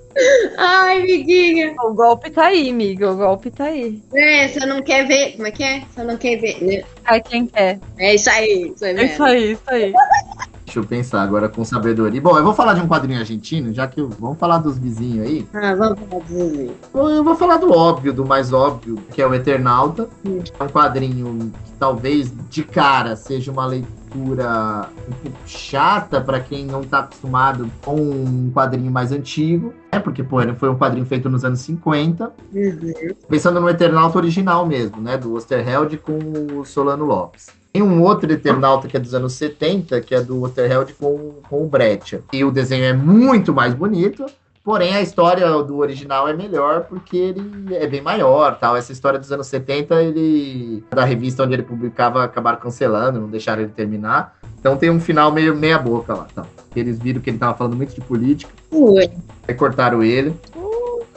Ai, 0.57 1.03
miguinha. 1.03 1.75
O 1.83 1.93
golpe 1.93 2.31
tá 2.31 2.47
aí, 2.47 2.71
amiga. 2.71 3.11
O 3.11 3.17
golpe 3.17 3.51
tá 3.51 3.65
aí. 3.65 4.01
É, 4.15 4.49
você 4.49 4.65
não 4.65 4.83
quer 4.83 5.07
ver. 5.07 5.33
Como 5.33 5.47
é 5.47 5.51
que 5.51 5.65
é? 5.65 5.81
Você 5.81 6.03
não 6.05 6.17
quer 6.17 6.37
ver. 6.37 6.63
Né? 6.63 6.85
Ai, 7.05 7.21
quem 7.21 7.47
quer. 7.47 7.79
É 7.99 8.15
isso 8.15 8.31
aí. 8.31 8.73
Isso 8.75 8.85
aí, 8.85 8.97
é 8.97 9.05
isso 9.05 9.23
aí, 9.23 9.53
isso 9.53 9.63
aí. 9.67 9.93
Deixa 10.67 10.81
eu 10.81 10.85
pensar 10.85 11.23
agora 11.23 11.49
com 11.49 11.65
sabedoria. 11.65 12.21
Bom, 12.21 12.37
eu 12.37 12.43
vou 12.43 12.53
falar 12.53 12.75
de 12.75 12.81
um 12.81 12.89
quadrinho 12.89 13.21
argentino, 13.21 13.73
já 13.73 13.87
que 13.87 14.01
eu... 14.01 14.09
vamos 14.09 14.37
falar 14.37 14.59
dos 14.59 14.77
vizinhos 14.77 15.25
aí. 15.25 15.49
Ah, 15.55 15.77
vamos 15.77 16.01
falar 16.01 16.23
dos 16.25 16.29
vizinhos. 16.29 16.73
Eu 16.93 17.25
vou 17.25 17.37
falar 17.37 17.57
do 17.59 17.73
óbvio, 17.73 18.13
do 18.13 18.27
mais 18.27 18.53
óbvio, 18.53 18.97
que 19.13 19.23
é 19.23 19.27
o 19.27 19.33
Eternauta. 19.33 20.09
Sim. 20.25 20.43
É 20.59 20.65
um 20.65 20.69
quadrinho 20.69 21.53
que 21.65 21.73
talvez 21.79 22.33
de 22.51 22.65
cara 22.65 23.15
seja 23.15 23.53
uma 23.53 23.65
leitura 23.65 24.89
um 25.09 25.13
pouco 25.13 25.39
chata 25.47 26.21
para 26.21 26.41
quem 26.41 26.67
não 26.67 26.81
está 26.81 26.99
acostumado 26.99 27.71
com 27.85 27.95
um 27.95 28.51
quadrinho 28.53 28.91
mais 28.91 29.13
antigo. 29.13 29.73
É 29.93 30.01
porque, 30.01 30.25
pô, 30.25 30.39
foi 30.57 30.69
um 30.69 30.77
quadrinho 30.77 31.07
feito 31.07 31.31
nos 31.31 31.45
anos 31.45 31.61
50. 31.61 32.33
Uhum. 32.53 32.93
Pensando 33.29 33.61
no 33.61 33.69
Eternauta 33.71 34.19
original 34.19 34.67
mesmo, 34.67 35.01
né? 35.01 35.17
Do 35.17 35.33
Osterheld 35.35 35.97
com 35.99 36.19
o 36.59 36.65
Solano 36.65 37.05
Lopes. 37.05 37.55
Tem 37.77 37.83
um 37.83 38.03
outro 38.03 38.33
Eternauta 38.33 38.89
que 38.89 38.97
é 38.97 39.01
dos 39.01 39.13
anos 39.13 39.35
70, 39.35 40.01
que 40.01 40.15
é 40.15 40.23
do 40.23 40.41
Waterheld 40.41 40.95
com, 40.95 41.35
com 41.47 41.63
o 41.63 41.67
Brecha. 41.67 42.23
E 42.33 42.43
o 42.43 42.51
desenho 42.51 42.87
é 42.87 42.95
muito 42.95 43.53
mais 43.53 43.75
bonito, 43.75 44.25
porém 44.65 44.95
a 44.95 45.03
história 45.03 45.47
do 45.63 45.77
original 45.77 46.27
é 46.27 46.33
melhor 46.33 46.85
porque 46.85 47.19
ele 47.19 47.75
é 47.75 47.87
bem 47.87 48.01
maior, 48.01 48.59
tal. 48.59 48.79
Essa 48.79 48.93
história 48.93 49.19
dos 49.19 49.31
anos 49.31 49.47
70, 49.49 50.03
ele 50.03 50.83
da 50.91 51.05
revista 51.05 51.43
onde 51.43 51.53
ele 51.53 51.65
publicava 51.65 52.25
acabaram 52.25 52.59
cancelando, 52.59 53.21
não 53.21 53.29
deixaram 53.29 53.61
ele 53.61 53.73
terminar. 53.73 54.35
Então 54.59 54.75
tem 54.79 54.89
um 54.89 54.99
final 54.99 55.31
meio 55.31 55.55
meia 55.55 55.79
boca 55.79 56.15
lá, 56.15 56.27
tal. 56.35 56.47
Eles 56.75 56.99
viram 56.99 57.21
que 57.21 57.29
ele 57.29 57.39
tava 57.39 57.59
falando 57.59 57.77
muito 57.77 57.95
de 57.95 58.01
política. 58.01 58.51
Ui. 58.71 59.07
Aí 59.47 59.55
cortaram 59.55 60.03
ele. 60.03 60.35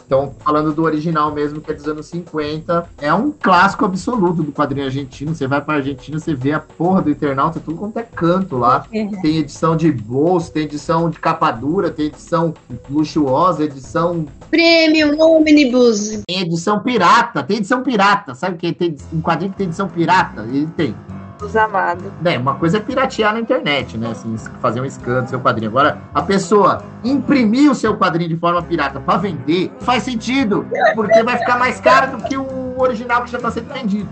Então, 0.10 0.34
falando 0.44 0.74
do 0.74 0.82
original 0.82 1.32
mesmo, 1.32 1.62
que 1.62 1.70
é 1.70 1.74
dos 1.76 1.88
anos 1.88 2.08
50, 2.08 2.90
é 2.98 3.14
um 3.14 3.32
clássico 3.32 3.86
absoluto 3.86 4.42
do 4.42 4.52
quadrinho 4.52 4.88
argentino. 4.88 5.36
Você 5.36 5.46
vai 5.46 5.62
pra 5.62 5.76
Argentina, 5.76 6.18
você 6.18 6.34
vê 6.34 6.52
a 6.52 6.60
porra 6.60 7.04
do 7.04 7.12
Eternauta, 7.12 7.60
tudo 7.60 7.78
quanto 7.78 8.00
é 8.00 8.02
canto 8.02 8.58
lá. 8.58 8.88
Tem 8.90 9.38
edição 9.38 9.78
de 9.78 9.92
bolso, 9.92 10.52
tem 10.52 10.64
edição 10.64 11.12
de 11.12 11.20
capa 11.20 11.52
dura, 11.52 11.92
tem 11.92 12.08
edição 12.08 12.56
luxuosa, 12.90 13.64
edição. 13.64 14.26
Premium, 14.50 15.16
Omnibus. 15.22 16.24
Tem 16.28 16.42
edição 16.42 16.80
pirata, 16.80 17.44
tem 17.44 17.58
edição 17.58 17.84
pirata. 17.84 18.34
Sabe 18.34 18.58
que 18.58 18.74
tem 18.74 18.96
um 19.14 19.22
quadrinho 19.22 19.52
que 19.52 19.60
tem 19.60 19.68
edição 19.68 19.88
pirata? 19.88 20.42
Ele 20.42 20.66
tem. 20.76 20.96
Os 21.42 21.56
amados. 21.56 22.06
É, 22.26 22.38
uma 22.38 22.56
coisa 22.56 22.78
é 22.78 22.80
piratear 22.80 23.34
na 23.34 23.40
internet, 23.40 23.98
né? 23.98 24.12
Assim, 24.12 24.36
fazer 24.62 24.82
um 24.82 24.86
scan 24.86 25.24
do 25.24 25.30
seu 25.30 25.40
quadrinho. 25.40 25.70
Agora, 25.70 26.00
a 26.14 26.22
pessoa 26.22 26.84
imprimir 27.04 27.72
o 27.72 27.76
seu 27.76 27.96
quadrinho 27.96 28.30
de 28.30 28.38
forma 28.38 28.62
pirata 28.62 29.00
para 29.00 29.18
vender, 29.18 29.72
faz 29.80 30.04
sentido, 30.04 30.68
porque 30.96 31.24
vai 31.24 31.38
ficar 31.38 31.58
mais 31.58 31.80
caro 31.80 32.18
do 32.18 32.24
que 32.24 32.36
o 32.36 32.78
original 32.78 33.24
que 33.24 33.32
já 33.32 33.40
tá 33.40 33.52
sendo 33.52 33.74
vendido. 33.74 34.10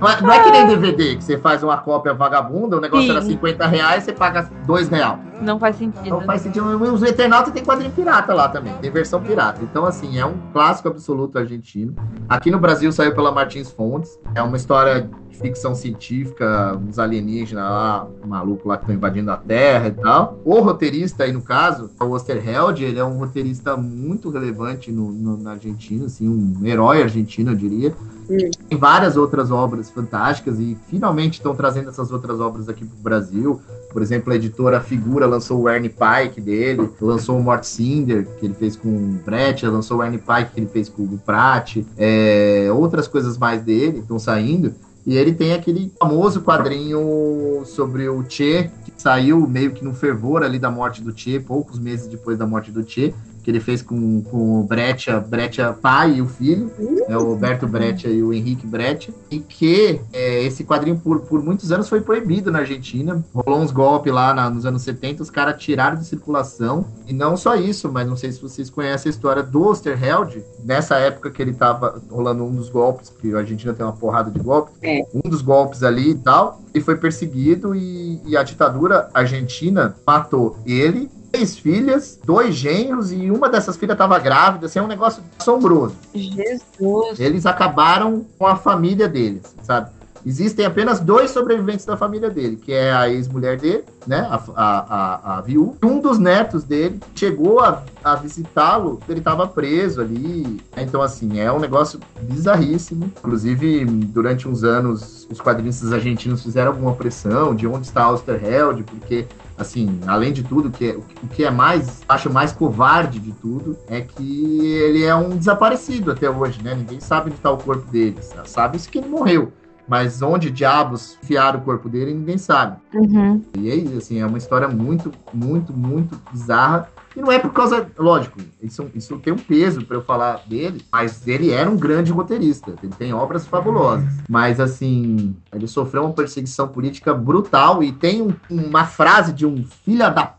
Não 0.00 0.08
é, 0.08 0.20
não 0.20 0.32
é 0.32 0.42
que 0.42 0.50
nem 0.50 0.66
DVD, 0.66 1.16
que 1.16 1.24
você 1.24 1.38
faz 1.38 1.62
uma 1.62 1.76
cópia 1.78 2.12
vagabunda, 2.12 2.76
o 2.76 2.80
negócio 2.80 3.06
Sim. 3.06 3.12
era 3.12 3.22
50 3.22 3.66
reais, 3.66 4.04
você 4.04 4.12
paga 4.12 4.48
2 4.66 4.88
reais. 4.88 5.27
Não 5.40 5.58
faz 5.58 5.76
sentido. 5.76 6.08
Não 6.08 6.20
faz 6.22 6.42
sentido. 6.42 6.64
Os 6.92 7.02
Eternautas 7.02 7.52
tem 7.52 7.64
quadrinho 7.64 7.92
pirata 7.92 8.34
lá 8.34 8.48
também, 8.48 8.74
tem 8.78 8.90
versão 8.90 9.20
pirata. 9.22 9.62
Então, 9.62 9.84
assim, 9.84 10.18
é 10.18 10.26
um 10.26 10.34
clássico 10.52 10.88
absoluto 10.88 11.38
argentino. 11.38 11.94
Aqui 12.28 12.50
no 12.50 12.58
Brasil 12.58 12.90
saiu 12.92 13.14
pela 13.14 13.32
Martins 13.32 13.70
Fontes. 13.70 14.18
É 14.34 14.42
uma 14.42 14.56
história 14.56 15.08
ficção 15.38 15.74
científica, 15.74 16.76
uns 16.76 16.98
alienígenas 16.98 17.64
lá, 17.64 18.06
um 18.24 18.28
maluco 18.28 18.68
lá 18.68 18.76
que 18.76 18.82
estão 18.82 18.94
invadindo 18.94 19.30
a 19.30 19.36
Terra 19.36 19.88
e 19.88 19.92
tal. 19.92 20.38
O 20.44 20.60
roteirista 20.60 21.24
aí, 21.24 21.32
no 21.32 21.42
caso, 21.42 21.90
o 22.00 22.04
Osterheld, 22.06 22.84
ele 22.84 22.98
é 22.98 23.04
um 23.04 23.18
roteirista 23.18 23.76
muito 23.76 24.30
relevante 24.30 24.90
no, 24.90 25.10
no, 25.12 25.36
na 25.36 25.52
Argentina, 25.52 26.06
assim, 26.06 26.28
um 26.28 26.66
herói 26.66 27.02
argentino, 27.02 27.52
eu 27.52 27.56
diria. 27.56 27.94
Hum. 28.28 28.50
Tem 28.68 28.78
várias 28.78 29.16
outras 29.16 29.50
obras 29.50 29.90
fantásticas 29.90 30.58
e 30.58 30.76
finalmente 30.88 31.34
estão 31.34 31.54
trazendo 31.54 31.88
essas 31.88 32.10
outras 32.10 32.40
obras 32.40 32.68
aqui 32.68 32.84
para 32.84 32.98
o 32.98 33.02
Brasil. 33.02 33.60
Por 33.90 34.02
exemplo, 34.02 34.32
a 34.32 34.36
editora 34.36 34.80
Figura 34.80 35.26
lançou 35.26 35.62
o 35.62 35.68
Ernie 35.68 35.88
Pike 35.90 36.40
dele, 36.40 36.90
lançou 37.00 37.38
o 37.38 37.42
Mort 37.42 37.64
Cinder, 37.64 38.26
que 38.38 38.44
ele 38.44 38.54
fez 38.54 38.76
com 38.76 38.88
o 38.88 39.20
Brett, 39.24 39.66
lançou 39.66 39.98
o 39.98 40.02
Ernie 40.02 40.18
Pike, 40.18 40.52
que 40.52 40.60
ele 40.60 40.68
fez 40.68 40.88
com 40.88 41.02
o 41.02 41.18
Pratt. 41.18 41.78
É, 41.96 42.68
outras 42.72 43.08
coisas 43.08 43.38
mais 43.38 43.62
dele 43.62 44.00
estão 44.00 44.18
saindo. 44.18 44.74
E 45.06 45.16
ele 45.16 45.32
tem 45.32 45.54
aquele 45.54 45.90
famoso 45.98 46.42
quadrinho 46.42 47.62
sobre 47.64 48.10
o 48.10 48.22
Che, 48.28 48.70
que 48.84 48.92
saiu 48.98 49.48
meio 49.48 49.72
que 49.72 49.82
no 49.82 49.94
fervor 49.94 50.42
ali 50.42 50.58
da 50.58 50.70
morte 50.70 51.02
do 51.02 51.16
Che, 51.16 51.40
poucos 51.40 51.78
meses 51.78 52.06
depois 52.06 52.36
da 52.36 52.46
morte 52.46 52.70
do 52.70 52.86
Che, 52.86 53.14
que 53.48 53.52
ele 53.52 53.60
fez 53.60 53.80
com, 53.80 54.20
com 54.24 54.60
o 54.60 54.62
Breccia, 54.62 55.18
Breccia 55.20 55.72
pai 55.72 56.16
e 56.16 56.20
o 56.20 56.26
filho, 56.26 56.70
é 57.08 57.16
o 57.16 57.24
Roberto 57.24 57.66
Breccia 57.66 58.10
e 58.10 58.22
o 58.22 58.30
Henrique 58.30 58.66
Breccia, 58.66 59.14
e 59.30 59.38
que 59.38 59.98
é, 60.12 60.42
esse 60.42 60.64
quadrinho 60.64 60.98
por, 60.98 61.20
por 61.20 61.42
muitos 61.42 61.72
anos 61.72 61.88
foi 61.88 62.02
proibido 62.02 62.52
na 62.52 62.58
Argentina. 62.58 63.24
Rolou 63.34 63.60
uns 63.60 63.72
golpes 63.72 64.12
lá 64.12 64.34
na, 64.34 64.50
nos 64.50 64.66
anos 64.66 64.82
70, 64.82 65.22
os 65.22 65.30
caras 65.30 65.58
tiraram 65.62 65.96
de 65.96 66.04
circulação. 66.04 66.84
E 67.06 67.14
não 67.14 67.38
só 67.38 67.54
isso, 67.54 67.90
mas 67.90 68.06
não 68.06 68.18
sei 68.18 68.32
se 68.32 68.42
vocês 68.42 68.68
conhecem 68.68 69.08
a 69.08 69.14
história 69.14 69.42
do 69.42 69.66
Osterheld, 69.66 70.44
nessa 70.62 70.96
época 70.96 71.30
que 71.30 71.40
ele 71.40 71.54
tava 71.54 72.02
rolando 72.10 72.44
um 72.44 72.54
dos 72.54 72.68
golpes, 72.68 73.08
porque 73.08 73.34
a 73.34 73.38
Argentina 73.38 73.72
tem 73.72 73.86
uma 73.86 73.96
porrada 73.96 74.30
de 74.30 74.40
golpes, 74.40 74.74
é. 74.82 75.06
um 75.14 75.26
dos 75.26 75.40
golpes 75.40 75.82
ali 75.82 76.10
e 76.10 76.16
tal, 76.16 76.60
e 76.74 76.82
foi 76.82 76.96
perseguido 76.96 77.74
e, 77.74 78.20
e 78.26 78.36
a 78.36 78.42
ditadura 78.42 79.08
argentina 79.14 79.96
matou 80.06 80.58
ele 80.66 81.10
três 81.30 81.58
filhas, 81.58 82.18
dois 82.24 82.54
genros 82.54 83.12
e 83.12 83.30
uma 83.30 83.48
dessas 83.48 83.76
filhas 83.76 83.94
estava 83.94 84.18
grávida. 84.18 84.66
Assim, 84.66 84.78
é 84.78 84.82
um 84.82 84.88
negócio 84.88 85.22
assombroso. 85.38 85.94
Jesus. 86.14 87.18
Eles 87.18 87.46
acabaram 87.46 88.26
com 88.38 88.46
a 88.46 88.56
família 88.56 89.08
deles, 89.08 89.54
sabe? 89.62 89.90
Existem 90.26 90.66
apenas 90.66 91.00
dois 91.00 91.30
sobreviventes 91.30 91.86
da 91.86 91.96
família 91.96 92.28
dele, 92.28 92.56
que 92.56 92.72
é 92.72 92.92
a 92.92 93.08
ex-mulher 93.08 93.56
dele, 93.58 93.84
né, 94.06 94.26
a, 94.28 94.42
a, 94.54 95.34
a, 95.34 95.38
a 95.38 95.40
viúva. 95.40 95.78
Um 95.82 96.00
dos 96.00 96.18
netos 96.18 96.64
dele 96.64 97.00
chegou 97.14 97.60
a, 97.60 97.82
a 98.02 98.14
visitá-lo, 98.16 99.00
ele 99.08 99.20
estava 99.20 99.46
preso 99.46 100.00
ali. 100.00 100.60
Então, 100.76 101.00
assim, 101.00 101.38
é 101.38 101.50
um 101.52 101.60
negócio 101.60 102.00
bizarríssimo. 102.20 103.12
Inclusive, 103.18 103.84
durante 103.84 104.48
uns 104.48 104.64
anos, 104.64 105.26
os 105.30 105.40
quadrinistas 105.40 105.92
argentinos 105.92 106.42
fizeram 106.42 106.72
alguma 106.72 106.94
pressão 106.94 107.54
de 107.54 107.66
onde 107.66 107.86
está 107.86 108.10
Osterheld, 108.10 108.82
porque 108.82 109.26
assim, 109.58 110.00
além 110.06 110.32
de 110.32 110.42
tudo, 110.42 110.70
que 110.70 110.90
é, 110.90 110.96
o 110.96 111.28
que 111.28 111.44
é 111.44 111.50
mais, 111.50 112.02
acho 112.08 112.32
mais 112.32 112.52
covarde 112.52 113.18
de 113.18 113.32
tudo, 113.32 113.76
é 113.88 114.00
que 114.00 114.66
ele 114.66 115.04
é 115.04 115.14
um 115.14 115.36
desaparecido 115.36 116.12
até 116.12 116.30
hoje, 116.30 116.62
né? 116.62 116.74
Ninguém 116.74 117.00
sabe 117.00 117.26
onde 117.26 117.36
está 117.36 117.50
o 117.50 117.58
corpo 117.58 117.90
dele. 117.90 118.16
Sabe-se 118.44 118.88
que 118.88 118.98
ele 118.98 119.08
morreu. 119.08 119.52
Mas 119.88 120.20
onde 120.20 120.50
diabos 120.50 121.18
fiaram 121.22 121.60
o 121.60 121.62
corpo 121.62 121.88
dele, 121.88 122.12
ninguém 122.12 122.36
sabe. 122.36 122.76
Uhum. 122.94 123.42
E 123.56 123.70
aí, 123.70 123.96
assim, 123.96 124.20
é 124.20 124.26
uma 124.26 124.36
história 124.36 124.68
muito, 124.68 125.10
muito, 125.32 125.72
muito 125.72 126.20
bizarra. 126.30 126.88
E 127.18 127.20
não 127.20 127.32
é 127.32 127.38
por 127.40 127.52
causa. 127.52 127.90
Lógico, 127.98 128.38
isso, 128.62 128.88
isso 128.94 129.18
tem 129.18 129.32
um 129.32 129.38
peso 129.38 129.84
para 129.84 129.96
eu 129.96 130.02
falar 130.02 130.44
dele, 130.46 130.84
mas 130.92 131.26
ele 131.26 131.50
era 131.50 131.68
um 131.68 131.76
grande 131.76 132.12
roteirista. 132.12 132.76
Ele 132.80 132.92
tem 132.96 133.12
obras 133.12 133.44
fabulosas. 133.44 134.08
Mas, 134.28 134.60
assim, 134.60 135.34
ele 135.52 135.66
sofreu 135.66 136.04
uma 136.04 136.12
perseguição 136.12 136.68
política 136.68 137.12
brutal 137.12 137.82
e 137.82 137.90
tem 137.90 138.22
um, 138.22 138.32
uma 138.48 138.84
frase 138.84 139.32
de 139.32 139.44
um 139.44 139.64
filho 139.64 139.98
da. 140.14 140.34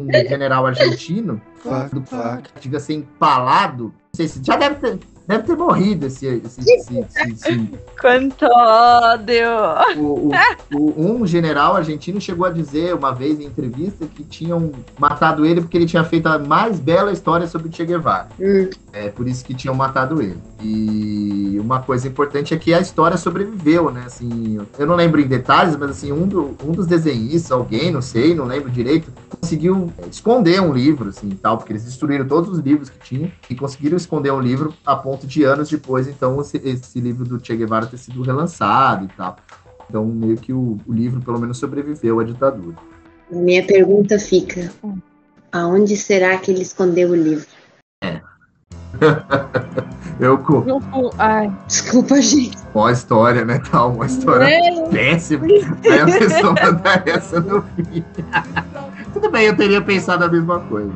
Um 0.00 0.28
general 0.28 0.64
argentino. 0.64 1.40
Fuck, 1.56 2.08
fuck. 2.08 2.60
Diga 2.60 2.76
assim, 2.76 2.98
empalado. 2.98 3.86
Não 3.86 3.92
sei 4.14 4.28
se 4.28 4.40
já 4.44 4.56
deve 4.56 4.76
ter 4.76 5.00
deve 5.26 5.44
ter 5.44 5.56
morrido 5.56 6.06
esse. 6.06 6.26
esse, 6.26 6.60
esse, 6.60 6.98
esse, 6.98 7.30
esse 7.32 7.70
Quanto 8.00 8.44
ódio! 8.46 9.46
o, 9.96 10.28
o- 10.28 10.32
o- 10.74 10.94
um 11.22 11.26
general 11.26 11.76
argentino 11.76 12.20
chegou 12.20 12.46
a 12.46 12.50
dizer 12.50 12.94
uma 12.94 13.12
vez 13.12 13.40
em 13.40 13.44
entrevista 13.44 14.06
que 14.06 14.22
tinham 14.24 14.70
matado 14.98 15.44
ele 15.46 15.60
porque 15.60 15.76
ele 15.76 15.86
tinha 15.86 16.04
feito 16.04 16.26
a 16.26 16.38
mais 16.38 16.78
bela 16.78 17.12
história 17.12 17.46
sobre 17.46 17.72
Che 17.72 17.84
Guevara. 17.84 18.28
Hum. 18.40 18.68
É 18.96 19.08
por 19.08 19.26
isso 19.26 19.44
que 19.44 19.52
tinham 19.54 19.74
matado 19.74 20.22
ele. 20.22 20.38
E 20.62 21.58
uma 21.60 21.82
coisa 21.82 22.06
importante 22.06 22.54
é 22.54 22.56
que 22.56 22.72
a 22.72 22.80
história 22.80 23.16
sobreviveu, 23.16 23.90
né? 23.90 24.04
Assim, 24.06 24.58
eu 24.78 24.86
não 24.86 24.94
lembro 24.94 25.20
em 25.20 25.26
detalhes, 25.26 25.76
mas 25.76 25.90
assim, 25.90 26.12
um, 26.12 26.28
do- 26.28 26.56
um 26.64 26.70
dos 26.70 26.86
desenhistas, 26.86 27.50
alguém, 27.50 27.90
não 27.90 28.00
sei, 28.00 28.36
não 28.36 28.44
lembro 28.44 28.70
direito, 28.70 29.12
conseguiu 29.40 29.92
esconder 30.08 30.60
um 30.60 30.72
livro, 30.72 31.08
assim, 31.08 31.28
tal, 31.30 31.58
porque 31.58 31.72
eles 31.72 31.84
destruíram 31.84 32.24
todos 32.28 32.50
os 32.50 32.60
livros 32.60 32.88
que 32.88 32.98
tinham 33.00 33.32
e 33.50 33.54
conseguiram 33.56 33.96
esconder 33.96 34.32
um 34.32 34.40
livro 34.40 34.72
a 34.86 34.94
ponto 34.94 35.26
de 35.26 35.42
anos 35.42 35.68
depois, 35.68 36.06
então, 36.06 36.40
esse, 36.40 36.56
esse 36.58 37.00
livro 37.00 37.24
do 37.24 37.44
Che 37.44 37.56
Guevara 37.56 37.86
ter 37.86 37.98
sido 37.98 38.22
relançado 38.22 39.06
e 39.06 39.08
tal. 39.08 39.36
Então, 39.90 40.04
meio 40.04 40.36
que 40.36 40.52
o, 40.52 40.78
o 40.86 40.92
livro, 40.92 41.20
pelo 41.20 41.40
menos, 41.40 41.58
sobreviveu 41.58 42.20
à 42.20 42.24
ditadura. 42.24 42.76
Minha 43.28 43.64
pergunta 43.64 44.18
fica: 44.20 44.72
aonde 45.52 45.96
será 45.96 46.38
que 46.38 46.52
ele 46.52 46.62
escondeu 46.62 47.10
o 47.10 47.14
livro? 47.16 47.46
Eu 50.20 50.38
com 50.38 50.62
Ai. 51.18 51.52
Desculpa, 51.66 52.20
gente. 52.22 52.56
uma 52.72 52.92
história, 52.92 53.44
né, 53.44 53.60
tal, 53.70 53.92
uma 53.94 54.06
história 54.06 54.44
É. 54.44 54.88
péssima. 54.88 55.44
Aí 55.44 56.00
a 56.00 56.04
pessoa 56.06 56.54
mandar 56.62 57.02
essa 57.08 57.40
no 57.40 57.62
fim. 57.62 58.04
Tudo 59.12 59.30
bem, 59.30 59.46
eu 59.46 59.56
teria 59.56 59.80
pensado 59.82 60.24
a 60.24 60.28
mesma 60.28 60.60
coisa. 60.60 60.92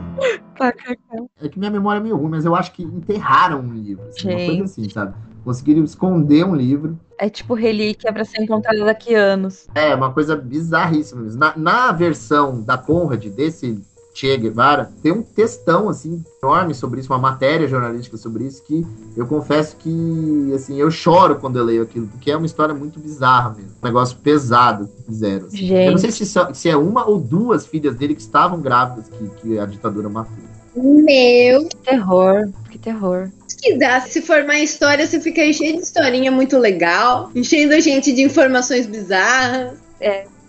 É 1.41 1.49
que 1.49 1.59
minha 1.59 1.71
memória 1.71 1.99
é 1.99 2.03
meio 2.03 2.17
ruim, 2.17 2.31
mas 2.31 2.45
eu 2.45 2.55
acho 2.55 2.73
que 2.73 2.83
enterraram 2.83 3.61
um 3.61 3.73
livro. 3.73 4.05
assim, 4.09 4.29
uma 4.29 4.47
coisa 4.47 4.65
assim, 4.65 4.89
sabe? 4.89 5.15
Conseguiram 5.45 5.83
esconder 5.85 6.45
um 6.45 6.55
livro. 6.55 6.99
É 7.19 7.29
tipo 7.29 7.55
relíquia 7.55 8.13
pra 8.13 8.25
ser 8.25 8.43
encontrada 8.43 8.85
daqui 8.85 9.15
a 9.15 9.19
anos. 9.21 9.67
É, 9.75 9.95
uma 9.95 10.13
coisa 10.13 10.37
bizarríssima. 10.37 11.23
mesmo. 11.23 11.41
Na, 11.41 11.53
na 11.57 11.93
versão 11.93 12.63
da 12.63 12.77
Conrad, 12.79 13.25
desse 13.27 13.81
Che 14.19 14.37
Guevara, 14.37 14.91
tem 15.01 15.13
um 15.13 15.23
textão, 15.23 15.89
assim, 15.89 16.25
enorme 16.43 16.75
sobre 16.75 16.99
isso, 16.99 17.13
uma 17.13 17.21
matéria 17.21 17.69
jornalística 17.69 18.17
sobre 18.17 18.43
isso, 18.47 18.65
que 18.65 18.85
eu 19.17 19.25
confesso 19.29 19.77
que, 19.77 20.53
assim, 20.53 20.77
eu 20.81 20.91
choro 20.91 21.37
quando 21.37 21.57
eu 21.57 21.65
leio 21.65 21.83
aquilo, 21.85 22.09
porque 22.09 22.29
é 22.29 22.37
uma 22.37 22.45
história 22.47 22.75
muito 22.75 22.99
bizarra 22.99 23.51
mesmo. 23.51 23.71
Um 23.81 23.87
negócio 23.87 24.17
pesado 24.19 24.89
que 24.89 25.05
fizeram. 25.05 25.47
assim. 25.47 25.59
Gente. 25.59 25.85
Eu 25.87 25.91
não 25.93 25.99
sei 25.99 26.11
se, 26.11 26.27
só- 26.27 26.53
se 26.53 26.69
é 26.69 26.77
uma 26.77 27.09
ou 27.09 27.21
duas 27.21 27.65
filhas 27.65 27.95
dele 27.95 28.17
que 28.17 28.21
estavam 28.21 28.61
grávidas 28.61 29.05
que, 29.09 29.29
que 29.41 29.57
a 29.57 29.67
ditadura 29.67 30.09
matou. 30.09 30.33
Meu. 30.75 31.67
Que 31.69 31.77
terror. 31.77 32.49
Que 32.71 32.79
terror. 32.79 33.29
Que 33.63 33.79
dá. 33.79 34.01
Se 34.01 34.21
formar 34.21 34.59
em 34.59 34.65
história, 34.65 35.07
você 35.07 35.21
fica 35.21 35.43
aí 35.43 35.55
cheio 35.55 35.77
de 35.77 35.83
historinha 35.83 36.33
muito 36.33 36.59
legal, 36.59 37.31
enchendo 37.37 37.73
a 37.75 37.79
gente 37.81 38.13
de 38.13 38.23
informações 38.23 38.85
bizarras. 38.87 39.79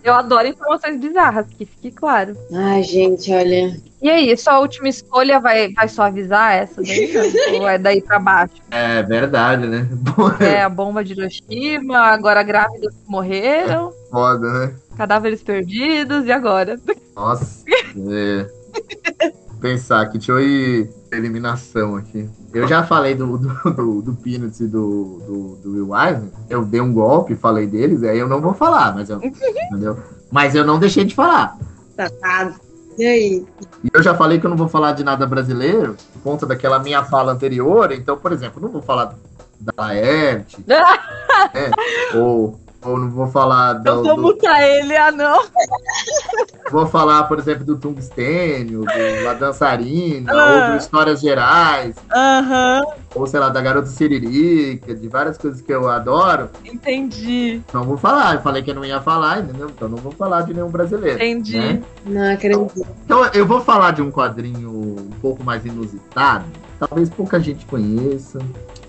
Eu 0.02 0.14
adoro 0.14 0.48
informações 0.48 0.98
bizarras, 0.98 1.46
que 1.46 1.66
fique 1.66 1.90
claro. 1.90 2.34
Ai, 2.52 2.82
gente, 2.82 3.32
olha. 3.32 3.76
E 4.00 4.08
aí, 4.08 4.34
sua 4.36 4.58
última 4.60 4.88
escolha 4.88 5.38
vai, 5.38 5.72
vai 5.74 5.88
suavizar 5.88 6.54
essa 6.54 6.82
daí? 6.82 7.12
não? 7.12 7.60
Ou 7.60 7.68
é 7.68 7.76
daí 7.76 8.00
pra 8.00 8.18
baixo? 8.18 8.54
É 8.70 9.02
verdade, 9.02 9.66
né? 9.66 9.86
É 10.40 10.62
a 10.62 10.68
bomba 10.70 11.04
de 11.04 11.12
Hiroshima, 11.12 11.98
agora 11.98 12.42
grávidas 12.42 12.94
que 12.94 13.10
morreram, 13.10 13.92
Foda, 14.10 14.66
né? 14.68 14.74
cadáveres 14.96 15.42
perdidos, 15.42 16.24
e 16.26 16.32
agora? 16.32 16.78
Nossa. 17.14 17.64
É. 18.12 19.39
Pensar 19.60 20.00
aqui, 20.00 20.18
deixa 20.18 20.32
eu 20.32 20.40
ir 20.40 20.90
eliminação 21.12 21.96
aqui. 21.96 22.28
Eu 22.52 22.66
já 22.66 22.82
falei 22.82 23.14
do, 23.14 23.38
do, 23.38 23.70
do, 23.70 24.02
do 24.02 24.14
Peanuts 24.14 24.60
e 24.60 24.66
do, 24.66 25.22
do, 25.26 25.56
do 25.62 25.72
Will 25.72 25.96
Eisner. 25.96 26.30
Eu 26.48 26.64
dei 26.64 26.80
um 26.80 26.92
golpe, 26.92 27.34
falei 27.34 27.66
deles, 27.66 28.02
aí 28.02 28.18
eu 28.18 28.28
não 28.28 28.40
vou 28.40 28.54
falar, 28.54 28.94
mas 28.94 29.10
eu, 29.10 29.20
entendeu? 29.22 29.98
Mas 30.30 30.54
eu 30.54 30.64
não 30.64 30.78
deixei 30.78 31.04
de 31.04 31.14
falar. 31.14 31.58
Safado. 31.94 32.54
E 32.98 33.06
aí? 33.06 33.46
E 33.84 33.90
eu 33.92 34.02
já 34.02 34.14
falei 34.14 34.38
que 34.38 34.46
eu 34.46 34.50
não 34.50 34.56
vou 34.56 34.68
falar 34.68 34.92
de 34.92 35.04
nada 35.04 35.26
brasileiro, 35.26 35.96
por 36.12 36.22
conta 36.22 36.46
daquela 36.46 36.78
minha 36.78 37.04
fala 37.04 37.32
anterior. 37.32 37.92
Então, 37.92 38.16
por 38.16 38.32
exemplo, 38.32 38.60
não 38.60 38.68
vou 38.68 38.82
falar 38.82 39.14
da 39.60 39.72
Laerte, 39.76 40.58
né? 40.66 40.82
ou, 42.14 42.58
ou 42.84 42.98
não 42.98 43.10
vou 43.10 43.26
falar 43.28 43.74
do, 43.74 43.88
Eu 43.88 44.02
vou 44.02 44.16
do- 44.16 44.22
mutar 44.22 44.62
ele, 44.62 44.96
ah 44.96 45.12
não. 45.12 45.42
Vou 46.70 46.86
falar, 46.86 47.24
por 47.24 47.36
exemplo, 47.40 47.64
do 47.64 47.76
Tungstênio, 47.76 48.82
do 48.84 49.24
La 49.24 49.34
Dançarina, 49.34 50.30
Ah. 50.32 50.66
ou 50.66 50.70
do 50.72 50.76
Histórias 50.78 51.20
Gerais, 51.20 51.96
Aham, 52.14 52.82
ou 53.12 53.26
sei 53.26 53.40
lá, 53.40 53.48
da 53.48 53.60
Garota 53.60 53.88
Siririca, 53.88 54.94
de 54.94 55.08
várias 55.08 55.36
coisas 55.36 55.60
que 55.60 55.72
eu 55.72 55.88
adoro. 55.88 56.48
entendi, 56.64 57.60
Não 57.74 57.82
vou 57.82 57.96
falar. 57.96 58.34
Eu 58.36 58.40
falei 58.40 58.62
que 58.62 58.70
eu 58.70 58.74
não 58.76 58.84
ia 58.84 59.00
falar, 59.00 59.40
entendeu? 59.40 59.68
Então 59.68 59.88
não 59.88 59.98
vou 59.98 60.12
falar 60.12 60.42
de 60.42 60.54
nenhum 60.54 60.70
brasileiro. 60.70 61.16
entendi. 61.16 61.58
né? 61.58 61.82
Não 62.06 62.32
acredito. 62.34 62.86
Então 63.04 63.24
eu 63.34 63.44
vou 63.44 63.60
falar 63.60 63.90
de 63.90 64.00
um 64.02 64.10
quadrinho 64.12 64.70
um 64.70 65.10
pouco 65.20 65.42
mais 65.42 65.66
inusitado. 65.66 66.44
Talvez 66.78 67.10
pouca 67.10 67.40
gente 67.40 67.66
conheça. 67.66 68.38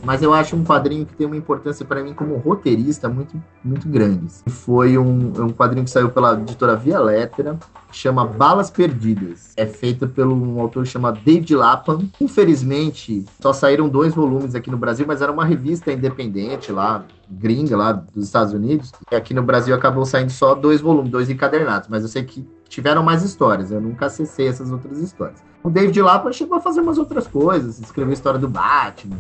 Mas 0.04 0.24
eu 0.24 0.34
acho 0.34 0.56
um 0.56 0.64
quadrinho 0.64 1.06
que 1.06 1.14
tem 1.14 1.28
uma 1.28 1.38
importância 1.38 1.86
para 1.86 2.04
mim 2.04 2.14
como 2.14 2.36
roteirista 2.38 3.08
muito, 3.08 3.42
muito 3.64 3.88
grande. 3.88 4.28
Foi 4.48 4.98
um, 4.98 5.32
um 5.44 5.50
quadrinho 5.50 5.84
que 5.84 5.92
saiu 5.92 6.10
pela 6.10 6.34
editora 6.34 6.76
Via 6.76 7.00
Lettera, 7.00 7.60
que 7.90 7.96
chama 7.96 8.26
Balas 8.26 8.72
Perdidas. 8.72 9.54
É 9.56 9.66
feito 9.66 10.08
por 10.08 10.26
um 10.26 10.60
autor 10.60 10.86
chamado 10.86 11.20
David 11.24 11.56
Lapham. 11.56 12.10
Infelizmente, 12.20 13.26
só 13.40 13.54
saíram 13.54 13.88
dois 13.88 14.14
volumes 14.14 14.56
aqui 14.56 14.72
no 14.72 14.78
Brasil, 14.78 15.06
mas 15.08 15.22
era 15.22 15.32
uma 15.32 15.46
revista 15.46 15.92
independente 15.92 16.72
lá, 16.72 17.06
gringa 17.30 17.78
lá 17.78 17.92
dos 17.92 18.26
Estados 18.26 18.54
Unidos. 18.54 18.92
E 19.12 19.16
aqui 19.16 19.34
no 19.34 19.44
Brasil 19.44 19.76
acabou 19.76 20.06
saindo 20.06 20.32
só 20.32 20.56
dois 20.56 20.82
volumes, 20.82 21.12
dois 21.12 21.30
encadernados. 21.30 21.88
Mas 21.90 22.02
eu 22.02 22.10
sei 22.10 22.24
que 22.24 22.48
tiveram 22.68 23.04
mais 23.04 23.24
histórias. 23.24 23.72
Eu 23.72 23.82
nunca 23.82 24.08
acessei 24.08 24.48
essas 24.48 24.72
outras 24.72 24.98
histórias. 24.98 25.44
O 25.64 25.70
David 25.70 26.02
Lapham 26.02 26.32
chegou 26.32 26.58
a 26.58 26.62
fazer 26.62 26.82
umas 26.82 26.98
outras 26.98 27.28
coisas. 27.28 27.80
Escreveu 27.80 28.12
a 28.12 28.14
história 28.14 28.40
do 28.40 28.48
Batman. 28.48 29.18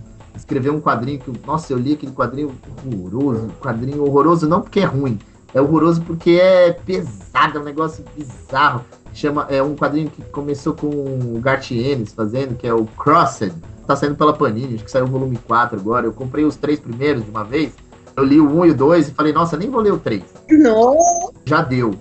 Escreveu 0.51 0.75
um 0.75 0.81
quadrinho 0.81 1.17
que... 1.17 1.31
Nossa, 1.47 1.71
eu 1.71 1.77
li 1.77 1.93
aquele 1.93 2.11
quadrinho 2.11 2.53
horroroso. 2.85 3.47
Quadrinho 3.61 4.03
horroroso 4.03 4.49
não 4.49 4.59
porque 4.59 4.81
é 4.81 4.83
ruim. 4.83 5.17
É 5.53 5.61
horroroso 5.61 6.01
porque 6.01 6.31
é 6.31 6.73
pesado, 6.73 7.57
é 7.57 7.61
um 7.61 7.63
negócio 7.63 8.03
bizarro. 8.17 8.83
Chama, 9.13 9.47
é 9.49 9.63
um 9.63 9.77
quadrinho 9.77 10.09
que 10.09 10.21
começou 10.23 10.73
com 10.73 10.87
o 10.87 11.39
Gartienes 11.41 12.11
fazendo, 12.11 12.57
que 12.57 12.67
é 12.67 12.73
o 12.73 12.85
Crossed. 12.85 13.53
Tá 13.87 13.95
saindo 13.95 14.15
pela 14.15 14.33
Panini, 14.33 14.75
acho 14.75 14.83
que 14.83 14.91
saiu 14.91 15.05
o 15.05 15.07
volume 15.07 15.37
4 15.47 15.79
agora. 15.79 16.05
Eu 16.05 16.11
comprei 16.11 16.43
os 16.43 16.57
três 16.57 16.81
primeiros 16.81 17.23
de 17.23 17.29
uma 17.29 17.45
vez. 17.45 17.71
Eu 18.13 18.25
li 18.25 18.41
o 18.41 18.59
1 18.59 18.65
e 18.65 18.69
o 18.71 18.75
2 18.75 19.07
e 19.07 19.11
falei, 19.11 19.31
nossa, 19.31 19.55
nem 19.55 19.69
vou 19.69 19.79
ler 19.79 19.93
o 19.93 19.99
3. 19.99 20.21
Nossa. 20.49 21.31
Já 21.45 21.61
deu. 21.61 21.95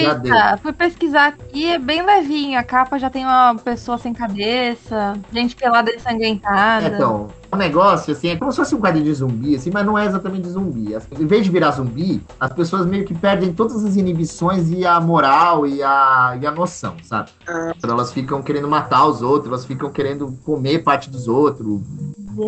Já 0.00 0.14
deu. 0.14 0.34
Tá, 0.34 0.58
fui 0.62 0.72
pesquisar 0.72 1.28
aqui, 1.28 1.70
é 1.70 1.78
bem 1.78 2.02
levinho. 2.02 2.58
A 2.58 2.62
capa 2.62 2.98
já 2.98 3.10
tem 3.10 3.24
uma 3.24 3.54
pessoa 3.56 3.98
sem 3.98 4.14
cabeça, 4.14 5.14
gente 5.32 5.54
pelada 5.54 5.94
ensanguentada. 5.94 6.86
É, 6.86 6.88
então, 6.88 7.28
o 7.50 7.56
negócio, 7.56 8.12
assim, 8.12 8.28
é 8.28 8.36
como 8.36 8.50
se 8.52 8.58
fosse 8.58 8.74
um 8.74 8.80
quadrinho 8.80 9.04
de 9.06 9.14
zumbi, 9.14 9.54
assim, 9.56 9.70
mas 9.72 9.84
não 9.86 9.96
é 9.98 10.04
exatamente 10.06 10.42
de 10.44 10.50
zumbi. 10.50 10.94
As- 10.94 11.06
Em 11.18 11.26
vez 11.26 11.44
de 11.44 11.50
virar 11.50 11.70
zumbi, 11.72 12.22
as 12.38 12.52
pessoas 12.52 12.84
meio 12.86 13.04
que 13.04 13.14
perdem 13.14 13.52
todas 13.52 13.84
as 13.84 13.96
inibições 13.96 14.70
e 14.70 14.84
a 14.84 15.00
moral 15.00 15.66
e 15.66 15.82
a, 15.82 16.36
e 16.40 16.46
a 16.46 16.50
noção, 16.50 16.94
sabe? 17.02 17.30
Então 17.76 17.90
elas 17.90 18.12
ficam 18.12 18.42
querendo 18.42 18.68
matar 18.68 19.06
os 19.06 19.22
outros, 19.22 19.48
elas 19.48 19.64
ficam 19.64 19.90
querendo 19.90 20.32
comer 20.44 20.80
parte 20.82 21.08
dos 21.10 21.26
outros. 21.26 21.80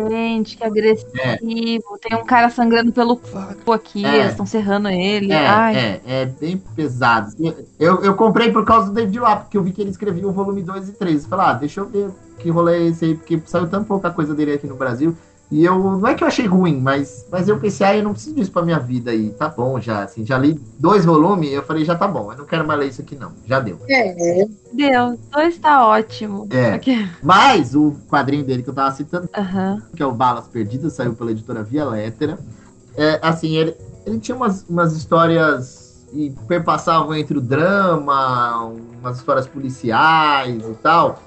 Gente, 0.09 0.55
que 0.55 0.63
agressivo. 0.63 1.11
Tem 2.01 2.17
um 2.17 2.23
cara 2.23 2.49
sangrando 2.49 2.91
pelo 2.93 3.17
cu 3.17 3.73
aqui, 3.73 4.05
É. 4.05 4.15
eles 4.19 4.31
estão 4.31 4.45
serrando 4.45 4.87
ele. 4.87 5.33
É, 5.33 5.47
Ai, 5.47 5.75
é, 5.75 6.01
é 6.05 6.25
bem 6.25 6.57
pesado. 6.57 7.27
assim. 7.27 7.53
Eu, 7.79 8.01
eu 8.01 8.13
comprei 8.15 8.51
por 8.51 8.63
causa 8.63 8.87
do 8.87 8.93
David 8.93 9.19
Lapp, 9.19 9.43
porque 9.43 9.57
eu 9.57 9.63
vi 9.63 9.71
que 9.71 9.81
ele 9.81 9.89
escrevia 9.89 10.27
o 10.27 10.31
volume 10.31 10.61
2 10.63 10.89
e 10.89 10.93
3. 10.93 11.23
Eu 11.23 11.29
falei, 11.29 11.45
ah, 11.45 11.53
deixa 11.53 11.81
eu 11.81 11.87
ver 11.87 12.09
que 12.41 12.49
rolê 12.49 12.77
é 12.77 12.87
esse 12.87 13.05
aí, 13.05 13.15
porque 13.15 13.41
saiu 13.45 13.67
tão 13.67 13.83
pouca 13.83 14.09
coisa 14.09 14.33
dele 14.33 14.53
aqui 14.53 14.67
no 14.67 14.75
Brasil. 14.75 15.15
E 15.51 15.65
eu, 15.65 15.77
não 15.77 16.07
é 16.07 16.15
que 16.15 16.23
eu 16.23 16.27
achei 16.29 16.45
ruim, 16.45 16.79
mas, 16.79 17.25
mas 17.29 17.49
eu 17.49 17.59
pensei, 17.59 17.85
ah, 17.85 17.97
eu 17.97 18.03
não 18.03 18.13
preciso 18.13 18.33
disso 18.33 18.51
pra 18.51 18.61
minha 18.61 18.79
vida 18.79 19.11
aí, 19.11 19.31
tá 19.31 19.49
bom 19.49 19.81
já, 19.81 20.03
assim, 20.03 20.25
já 20.25 20.37
li 20.37 20.57
dois 20.79 21.03
volumes, 21.03 21.51
eu 21.51 21.61
falei, 21.61 21.83
já 21.83 21.93
tá 21.93 22.07
bom, 22.07 22.31
eu 22.31 22.37
não 22.37 22.45
quero 22.45 22.65
mais 22.65 22.79
ler 22.79 22.87
isso 22.87 23.01
aqui 23.01 23.17
não, 23.17 23.33
já 23.45 23.59
deu. 23.59 23.77
É. 23.89 24.47
Deus, 24.71 25.19
dois 25.29 25.57
tá 25.57 25.85
ótimo. 25.85 26.47
É. 26.49 26.79
Mas 27.21 27.75
o 27.75 27.93
quadrinho 28.09 28.45
dele 28.45 28.63
que 28.63 28.69
eu 28.69 28.73
tava 28.73 28.95
citando, 28.95 29.29
Aham. 29.37 29.83
que 29.93 30.01
é 30.01 30.05
o 30.05 30.13
Balas 30.13 30.47
Perdidas, 30.47 30.93
saiu 30.93 31.13
pela 31.13 31.31
editora 31.31 31.63
Via 31.63 31.83
Lettera. 31.83 32.39
É, 32.95 33.19
assim, 33.21 33.57
ele, 33.57 33.75
ele 34.05 34.19
tinha 34.19 34.37
umas, 34.37 34.65
umas 34.69 34.95
histórias 34.95 36.07
e 36.13 36.29
perpassavam 36.47 37.13
entre 37.13 37.37
o 37.37 37.41
drama, 37.41 38.67
umas 39.01 39.17
histórias 39.17 39.47
policiais 39.47 40.63
e 40.63 40.73
tal. 40.81 41.21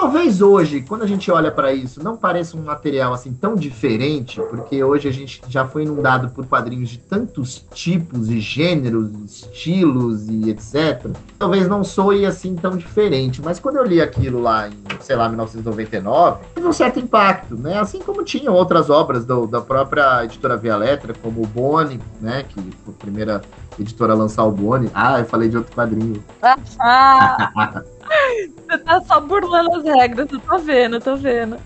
Talvez 0.00 0.40
hoje, 0.40 0.80
quando 0.80 1.02
a 1.02 1.06
gente 1.06 1.30
olha 1.30 1.50
para 1.50 1.74
isso, 1.74 2.02
não 2.02 2.16
pareça 2.16 2.56
um 2.56 2.62
material 2.62 3.12
assim 3.12 3.34
tão 3.34 3.54
diferente, 3.54 4.40
porque 4.48 4.82
hoje 4.82 5.06
a 5.06 5.12
gente 5.12 5.42
já 5.46 5.66
foi 5.66 5.82
inundado 5.82 6.30
por 6.30 6.46
quadrinhos 6.46 6.88
de 6.88 6.98
tantos 6.98 7.66
tipos 7.74 8.30
e 8.30 8.40
gêneros, 8.40 9.10
estilos 9.26 10.26
e 10.26 10.48
etc. 10.48 11.10
Talvez 11.38 11.68
não 11.68 11.84
soe 11.84 12.24
assim 12.24 12.56
tão 12.56 12.78
diferente, 12.78 13.42
mas 13.42 13.60
quando 13.60 13.76
eu 13.76 13.84
li 13.84 14.00
aquilo 14.00 14.40
lá 14.40 14.68
em, 14.68 14.72
sei 15.00 15.16
lá, 15.16 15.28
1999, 15.28 16.44
teve 16.54 16.66
um 16.66 16.72
certo 16.72 16.98
impacto, 16.98 17.54
né? 17.54 17.78
Assim 17.78 17.98
como 17.98 18.24
tinham 18.24 18.54
outras 18.54 18.88
obras 18.88 19.26
do, 19.26 19.46
da 19.46 19.60
própria 19.60 20.24
editora 20.24 20.56
Via 20.56 20.78
Letra, 20.78 21.12
como 21.12 21.42
o 21.42 21.46
Boni, 21.46 22.00
né, 22.22 22.42
que 22.48 22.54
foi 22.54 22.94
a 22.94 22.98
primeira 22.98 23.42
editora 23.78 24.14
a 24.14 24.16
lançar 24.16 24.44
o 24.44 24.50
Boni. 24.50 24.90
Ah, 24.94 25.20
eu 25.20 25.26
falei 25.26 25.50
de 25.50 25.58
outro 25.58 25.74
quadrinho. 25.74 26.24
Ah, 28.10 28.48
você 28.68 28.78
tá 28.78 29.00
só 29.02 29.20
burlando 29.20 29.76
as 29.76 29.84
regras, 29.84 30.28
eu 30.32 30.40
tô 30.40 30.58
vendo, 30.58 30.96
eu 30.96 31.00
tô 31.00 31.16
vendo. 31.16 31.56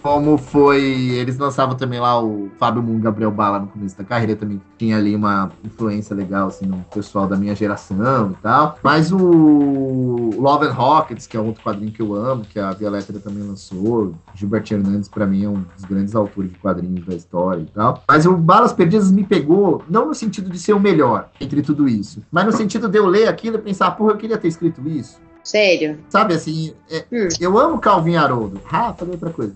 Como 0.00 0.38
foi. 0.38 0.82
Eles 0.82 1.36
lançavam 1.36 1.76
também 1.76 1.98
lá 1.98 2.22
o 2.22 2.48
Fábio 2.58 2.82
Moon 2.82 3.00
Gabriel 3.00 3.30
Bala 3.30 3.58
no 3.58 3.66
começo 3.66 3.98
da 3.98 4.04
carreira, 4.04 4.36
também 4.36 4.60
tinha 4.78 4.96
ali 4.96 5.14
uma 5.14 5.50
influência 5.64 6.14
legal, 6.14 6.48
assim, 6.48 6.64
no 6.64 6.78
pessoal 6.94 7.26
da 7.26 7.36
minha 7.36 7.54
geração 7.54 8.30
e 8.30 8.34
tal. 8.42 8.78
Mas 8.82 9.12
o 9.12 10.30
Love 10.38 10.66
and 10.66 10.72
Rockets, 10.72 11.26
que 11.26 11.36
é 11.36 11.40
outro 11.40 11.62
quadrinho 11.62 11.92
que 11.92 12.00
eu 12.00 12.14
amo, 12.14 12.44
que 12.44 12.58
a 12.58 12.70
Via 12.72 12.90
também 13.22 13.42
lançou. 13.42 14.14
Gilbert 14.34 14.64
Hernandes, 14.70 15.08
pra 15.08 15.26
mim, 15.26 15.44
é 15.44 15.48
um 15.48 15.64
dos 15.74 15.84
grandes 15.84 16.14
autores 16.14 16.52
de 16.52 16.58
quadrinhos 16.58 17.04
da 17.04 17.14
história 17.14 17.62
e 17.62 17.66
tal. 17.66 18.02
Mas 18.08 18.26
o 18.26 18.36
Balas 18.36 18.72
Perdidas 18.72 19.10
me 19.10 19.24
pegou, 19.24 19.82
não 19.88 20.06
no 20.06 20.14
sentido 20.14 20.48
de 20.50 20.58
ser 20.58 20.72
o 20.72 20.80
melhor 20.80 21.28
entre 21.40 21.62
tudo 21.62 21.88
isso, 21.88 22.22
mas 22.30 22.46
no 22.46 22.52
sentido 22.52 22.88
de 22.88 22.98
eu 22.98 23.06
ler 23.06 23.28
aquilo 23.28 23.56
e 23.56 23.60
pensar, 23.60 23.90
porra, 23.92 24.12
eu 24.12 24.16
queria 24.16 24.38
ter 24.38 24.48
escrito 24.48 24.80
isso. 24.88 25.18
Sério. 25.50 25.98
Sabe 26.08 26.34
assim, 26.34 26.72
é, 26.88 27.04
Hum. 27.12 27.26
eu 27.40 27.58
amo 27.58 27.80
Calvin 27.80 28.14
Haroldo. 28.14 28.60
Ah, 28.70 28.94
falei 28.96 29.14
outra 29.14 29.30
coisa. 29.30 29.52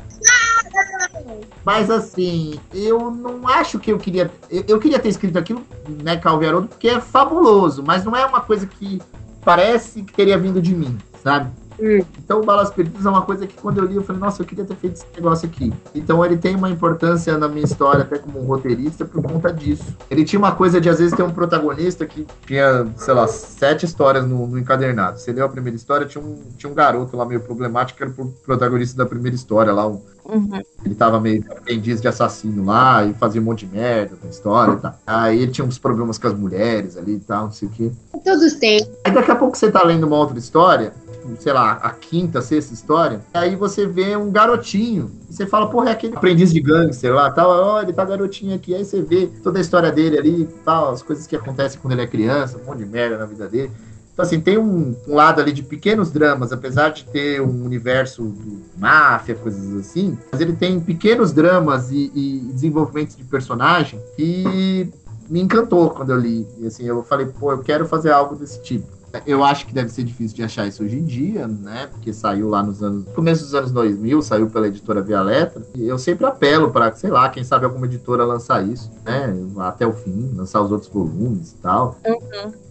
Mas 1.65 1.89
assim, 1.89 2.59
eu 2.73 3.11
não 3.13 3.47
acho 3.47 3.79
que 3.79 3.93
eu 3.93 3.99
queria. 3.99 4.29
Eu, 4.51 4.65
eu 4.67 4.81
queria 4.81 4.99
ter 4.99 5.09
escrito 5.09 5.39
aquilo, 5.39 5.63
né, 6.03 6.17
Calvin 6.17 6.47
Haroldo, 6.47 6.69
porque 6.69 6.89
é 6.89 7.01
fabuloso, 7.01 7.83
mas 7.87 8.05
não 8.05 8.17
é 8.17 8.27
uma 8.27 8.41
coisa 8.41 8.67
que 8.67 9.01
parece 9.45 10.03
que 10.03 10.13
teria 10.13 10.37
vindo 10.37 10.61
de 10.61 10.75
mim, 10.75 10.99
sabe? 11.23 11.51
Hum. 11.81 12.01
Então 12.19 12.41
o 12.41 12.45
Balas 12.45 12.71
Perdidas 12.71 13.05
é 13.05 13.09
uma 13.09 13.23
coisa 13.23 13.47
que 13.47 13.55
quando 13.55 13.79
eu 13.79 13.85
li, 13.85 13.97
eu 13.97 14.03
falei, 14.03 14.21
nossa, 14.21 14.43
eu 14.43 14.47
queria 14.47 14.65
ter 14.65 14.77
feito 14.77 14.95
esse 14.95 15.07
negócio 15.15 15.49
aqui. 15.49 15.73
Então 15.95 16.25
ele 16.25 16.37
tem 16.37 16.55
uma 16.55 16.71
importância 16.71 17.37
na 17.37 17.49
minha 17.49 17.65
história, 17.65 18.03
até 18.03 18.19
como 18.19 18.41
roteirista, 18.43 19.05
por 19.05 19.23
conta 19.23 19.53
disso. 19.53 19.95
Ele 20.11 20.25
tinha 20.25 20.39
uma 20.39 20.53
coisa 20.53 20.81
de, 20.81 20.89
às 20.89 20.99
vezes, 20.99 21.15
ter 21.15 21.23
um 21.23 21.33
protagonista 21.33 22.07
que 22.07 22.27
tinha, 22.47 22.87
sei 22.97 23.15
lá, 23.15 23.27
sete 23.27 23.85
histórias 23.85 24.27
no, 24.27 24.47
no 24.47 24.59
encadernado. 24.59 25.19
Você 25.19 25.33
leu 25.33 25.45
a 25.45 25.49
primeira 25.49 25.77
história, 25.77 26.07
tinha 26.07 26.23
um, 26.23 26.39
tinha 26.57 26.71
um 26.71 26.75
garoto 26.75 27.17
lá 27.17 27.25
meio 27.25 27.41
problemático, 27.41 27.97
que 27.97 28.03
era 28.03 28.13
o 28.13 28.27
protagonista 28.45 28.97
da 28.97 29.07
primeira 29.07 29.35
história 29.35 29.73
lá, 29.73 29.87
um, 29.87 30.01
Uhum. 30.27 30.63
ele 30.85 30.95
tava 30.95 31.21
meio 31.21 31.45
aprendiz 31.51 32.01
de 32.01 32.09
assassino 32.09 32.65
lá 32.65 33.05
e 33.05 33.13
fazia 33.13 33.41
um 33.41 33.45
monte 33.45 33.67
de 33.67 33.73
merda 33.73 34.17
na 34.23 34.31
história 34.31 34.73
e 34.73 34.77
tal. 34.77 34.99
Aí 35.07 35.43
ele 35.43 35.53
tinha 35.53 35.67
uns 35.67 35.79
problemas 35.79 36.17
com 36.17 36.27
as 36.27 36.35
mulheres 36.35 36.97
ali 36.97 37.17
e 37.17 37.21
tal, 37.21 37.45
não 37.45 37.53
sei 37.53 37.69
o 37.69 37.71
quê. 37.71 37.93
Todos 38.25 38.55
têm. 38.55 38.81
Aí 39.05 39.13
daqui 39.13 39.31
a 39.31 39.37
pouco 39.37 39.57
você 39.57 39.71
tá 39.71 39.83
lendo 39.83 40.07
uma 40.07 40.17
outra 40.17 40.39
história, 40.39 40.95
sei 41.39 41.53
lá, 41.53 41.73
a 41.73 41.91
quinta, 41.91 42.41
sexta 42.41 42.75
história, 42.75 43.21
aí 43.33 43.57
você 43.57 43.87
vê 43.87 44.17
um 44.17 44.31
garotinho. 44.31 45.11
E 45.29 45.35
você 45.35 45.47
fala, 45.47 45.69
porra, 45.69 45.91
é 45.91 45.93
aquele 45.93 46.17
aprendiz 46.17 46.53
de 46.53 46.61
gangster 46.61 47.13
lá, 47.15 47.31
tal, 47.31 47.51
ó, 47.51 47.83
ele 47.83 47.93
tá 47.93 48.05
garotinho 48.05 48.55
aqui. 48.55 48.75
Aí 48.75 48.85
você 48.85 49.03
vê 49.03 49.27
toda 49.43 49.59
a 49.59 49.63
história 49.63 49.91
dele 49.91 50.19
ali, 50.19 50.49
tal, 50.65 50.93
as 50.93 51.03
coisas 51.03 51.27
que 51.27 51.37
acontecem 51.37 51.81
quando 51.81 51.93
ele 51.93 52.03
é 52.03 52.07
criança, 52.07 52.59
um 52.59 52.67
monte 52.67 52.79
de 52.79 52.87
merda 52.87 53.19
na 53.19 53.27
vida 53.27 53.49
dele. 53.49 53.71
Então, 54.15 54.25
assim, 54.25 54.41
tem 54.41 54.57
um, 54.57 54.95
um 55.09 55.15
lado 55.15 55.41
ali 55.41 55.53
de 55.53 55.63
pequenos 55.63 56.13
dramas, 56.13 56.53
apesar 56.53 56.91
de 56.91 57.05
ter 57.05 57.43
um 57.43 57.65
universo 57.65 58.29
de 58.29 58.59
máfia, 58.79 59.35
coisas 59.35 59.75
assim, 59.77 60.17
mas 60.31 60.41
ele 60.41 60.53
tem 60.53 60.79
pequenos 60.79 61.33
dramas 61.33 61.91
e, 61.91 62.13
e 62.15 62.39
desenvolvimentos 62.53 63.17
de 63.17 63.25
personagem 63.25 64.01
que 64.15 64.89
me 65.29 65.41
encantou 65.41 65.91
quando 65.91 66.11
eu 66.11 66.19
li. 66.19 66.47
E 66.59 66.67
assim, 66.67 66.85
eu 66.85 67.03
falei, 67.03 67.27
pô, 67.27 67.51
eu 67.51 67.59
quero 67.59 67.87
fazer 67.87 68.13
algo 68.13 68.37
desse 68.37 68.63
tipo. 68.63 68.87
Eu 69.27 69.45
acho 69.45 69.67
que 69.67 69.75
deve 69.75 69.89
ser 69.91 70.03
difícil 70.05 70.37
de 70.37 70.43
achar 70.43 70.67
isso 70.67 70.83
hoje 70.83 70.97
em 70.99 71.05
dia, 71.05 71.47
né? 71.47 71.87
Porque 71.91 72.13
saiu 72.13 72.49
lá 72.49 72.63
nos 72.63 72.83
anos. 72.83 73.05
começo 73.15 73.43
dos 73.45 73.55
anos 73.55 73.71
2000, 73.73 74.21
saiu 74.23 74.49
pela 74.49 74.67
editora 74.69 75.01
Via 75.03 75.23
Letra. 75.23 75.63
E 75.75 75.87
eu 75.87 75.99
sempre 75.99 76.27
apelo 76.27 76.71
para, 76.71 76.95
sei 76.95 77.11
lá, 77.11 77.29
quem 77.29 77.45
sabe 77.45 77.65
alguma 77.65 77.87
editora 77.87 78.25
lançar 78.25 78.67
isso, 78.67 78.91
né? 79.05 79.35
Até 79.59 79.87
o 79.87 79.93
fim, 79.93 80.31
lançar 80.35 80.61
os 80.63 80.71
outros 80.73 80.91
volumes 80.91 81.53
e 81.53 81.57
tal. 81.57 81.99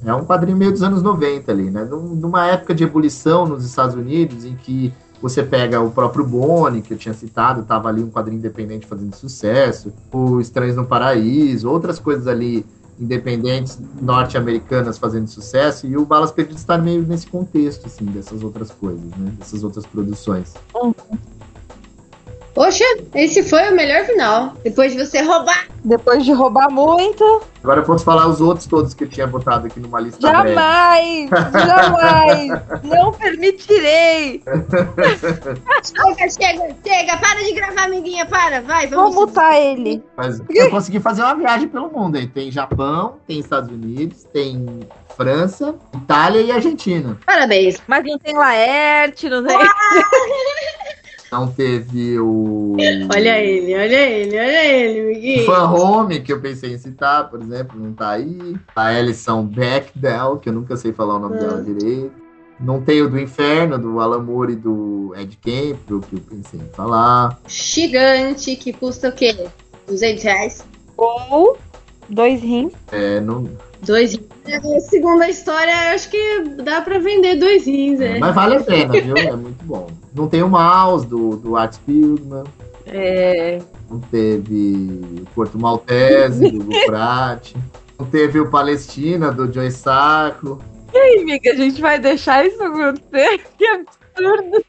É 0.05 0.13
um 0.13 0.25
quadrinho 0.25 0.57
meio 0.57 0.71
dos 0.71 0.83
anos 0.83 1.01
90 1.01 1.51
ali, 1.51 1.69
né? 1.69 1.83
Num- 1.85 2.15
Numa 2.15 2.45
época 2.47 2.73
de 2.75 2.83
ebulição 2.83 3.45
nos 3.45 3.65
Estados 3.65 3.95
Unidos, 3.95 4.45
em 4.45 4.55
que 4.55 4.93
você 5.21 5.41
pega 5.41 5.79
o 5.79 5.89
próprio 5.89 6.25
Boni, 6.25 6.81
que 6.81 6.93
eu 6.93 6.97
tinha 6.97 7.13
citado, 7.13 7.63
tava 7.63 7.87
ali 7.87 8.03
um 8.03 8.09
quadrinho 8.11 8.39
independente 8.39 8.85
fazendo 8.85 9.15
sucesso, 9.15 9.93
o 10.11 10.41
Estranhos 10.41 10.75
no 10.75 10.85
Paraíso, 10.85 11.69
outras 11.69 11.97
coisas 11.97 12.27
ali 12.27 12.65
independentes 12.99 13.79
norte-americanas 14.01 14.97
fazendo 14.97 15.27
sucesso, 15.27 15.87
e 15.87 15.97
o 15.97 16.05
Balas 16.05 16.31
Perdidas 16.31 16.61
está 16.61 16.77
meio 16.77 17.01
nesse 17.03 17.27
contexto, 17.27 17.87
assim, 17.87 18.05
dessas 18.05 18.43
outras 18.43 18.71
coisas, 18.71 19.09
né? 19.17 19.33
Dessas 19.39 19.63
outras 19.63 19.85
produções. 19.85 20.53
Poxa, 22.53 22.83
esse 23.15 23.43
foi 23.43 23.71
o 23.71 23.75
melhor 23.75 24.05
final. 24.05 24.53
Depois 24.63 24.93
de 24.93 25.05
você 25.05 25.21
roubar. 25.21 25.67
Depois 25.83 26.23
de 26.23 26.31
roubar 26.31 26.69
muito, 26.69 27.41
Agora 27.63 27.79
eu 27.79 27.85
posso 27.85 28.03
falar 28.03 28.27
os 28.27 28.41
outros 28.41 28.67
todos 28.67 28.93
que 28.93 29.05
eu 29.05 29.09
tinha 29.09 29.25
botado 29.25 29.67
aqui 29.67 29.79
numa 29.79 30.01
lista 30.01 30.19
breve. 30.19 30.53
jamais, 30.53 31.29
jamais, 31.29 32.61
não 32.83 33.13
permitirei. 33.13 34.43
Chega, 35.81 36.29
chega, 36.29 36.75
chega. 36.85 37.17
Para 37.17 37.41
de 37.41 37.53
gravar, 37.53 37.85
amiguinha. 37.85 38.25
Para, 38.25 38.61
vai. 38.61 38.87
Vou 38.87 39.03
Vamos 39.03 39.15
mutar 39.15 39.57
ele. 39.59 40.03
Mas 40.17 40.41
eu 40.49 40.69
consegui 40.69 40.99
fazer 40.99 41.21
uma 41.21 41.35
viagem 41.35 41.69
pelo 41.69 41.89
mundo 41.89 42.17
aí. 42.17 42.27
Tem 42.27 42.51
Japão, 42.51 43.15
tem 43.25 43.39
Estados 43.39 43.69
Unidos, 43.69 44.25
tem 44.33 44.81
França, 45.15 45.73
Itália 45.95 46.41
e 46.41 46.51
Argentina. 46.51 47.17
Parabéns. 47.25 47.81
Mas 47.87 48.03
não 48.03 48.19
tem 48.19 48.35
Laerte, 48.35 49.29
não 49.29 49.41
tem. 49.41 49.57
Não 51.33 51.47
teve 51.47 52.19
o. 52.19 52.75
Olha 53.11 53.39
ele, 53.39 53.73
olha 53.75 54.07
ele, 54.07 54.39
olha 54.39 54.65
ele, 54.65 55.01
O 55.01 55.09
amiguinho. 55.09 55.45
Fan 55.47 55.67
Home, 55.67 56.19
que 56.19 56.31
eu 56.31 56.39
pensei 56.39 56.73
em 56.73 56.77
citar, 56.77 57.27
por 57.27 57.41
exemplo, 57.41 57.79
não 57.79 57.91
tá 57.91 58.11
aí. 58.11 58.55
A 58.75 58.89
Alison 58.89 59.43
Bechdel, 59.43 60.37
que 60.37 60.49
eu 60.49 60.53
nunca 60.53 60.77
sei 60.77 60.93
falar 60.93 61.15
o 61.15 61.19
nome 61.19 61.39
dela 61.39 61.63
direito. 61.63 62.11
Não 62.59 62.79
tem 62.79 63.01
o 63.01 63.09
do 63.09 63.19
Inferno, 63.19 63.79
do 63.79 63.99
Alan 63.99 64.21
Moore 64.21 64.53
e 64.53 64.55
do 64.55 65.11
Ed 65.17 65.35
Campbell, 65.43 66.01
que 66.01 66.15
eu 66.17 66.19
pensei 66.19 66.59
em 66.59 66.69
falar. 66.75 67.39
Gigante, 67.47 68.55
que 68.55 68.71
custa 68.71 69.09
o 69.09 69.11
quê? 69.11 69.35
200 69.87 70.23
reais? 70.23 70.63
Ou 70.95 71.57
dois 72.07 72.43
rins. 72.43 72.73
É, 72.91 73.19
não, 73.19 73.49
Dois 73.81 74.13
rins. 74.13 74.23
É, 74.45 74.79
Segundo 74.81 75.23
a 75.23 75.29
história, 75.29 75.93
acho 75.95 76.11
que 76.11 76.41
dá 76.63 76.79
pra 76.81 76.99
vender 76.99 77.37
dois 77.37 77.65
rins, 77.65 77.99
é. 77.99 78.19
Mas 78.19 78.35
vale 78.35 78.57
a 78.57 78.59
pena, 78.61 78.93
viu? 78.93 79.17
É 79.17 79.35
muito 79.35 79.65
bom. 79.65 79.87
Não 80.15 80.27
tem 80.27 80.43
o 80.43 80.49
Mouse, 80.49 81.07
do, 81.07 81.35
do 81.37 81.55
Art 81.55 81.73
Spiegelman. 81.73 82.43
É, 82.85 83.61
Não 83.89 83.99
teve 83.99 85.21
o 85.21 85.25
Porto 85.33 85.57
Maltese, 85.57 86.51
do 86.51 86.65
Pratt. 86.85 87.53
Não 87.97 88.05
teve 88.05 88.39
o 88.39 88.49
Palestina, 88.49 89.31
do 89.31 89.51
Joey 89.51 89.71
Sacco. 89.71 90.61
E 90.93 90.97
aí, 90.97 91.21
amiga, 91.21 91.51
a 91.51 91.55
gente 91.55 91.81
vai 91.81 91.97
deixar 91.99 92.45
isso 92.45 92.61
acontecer? 92.61 93.43
Que 93.57 93.65
absurdo. 93.65 94.63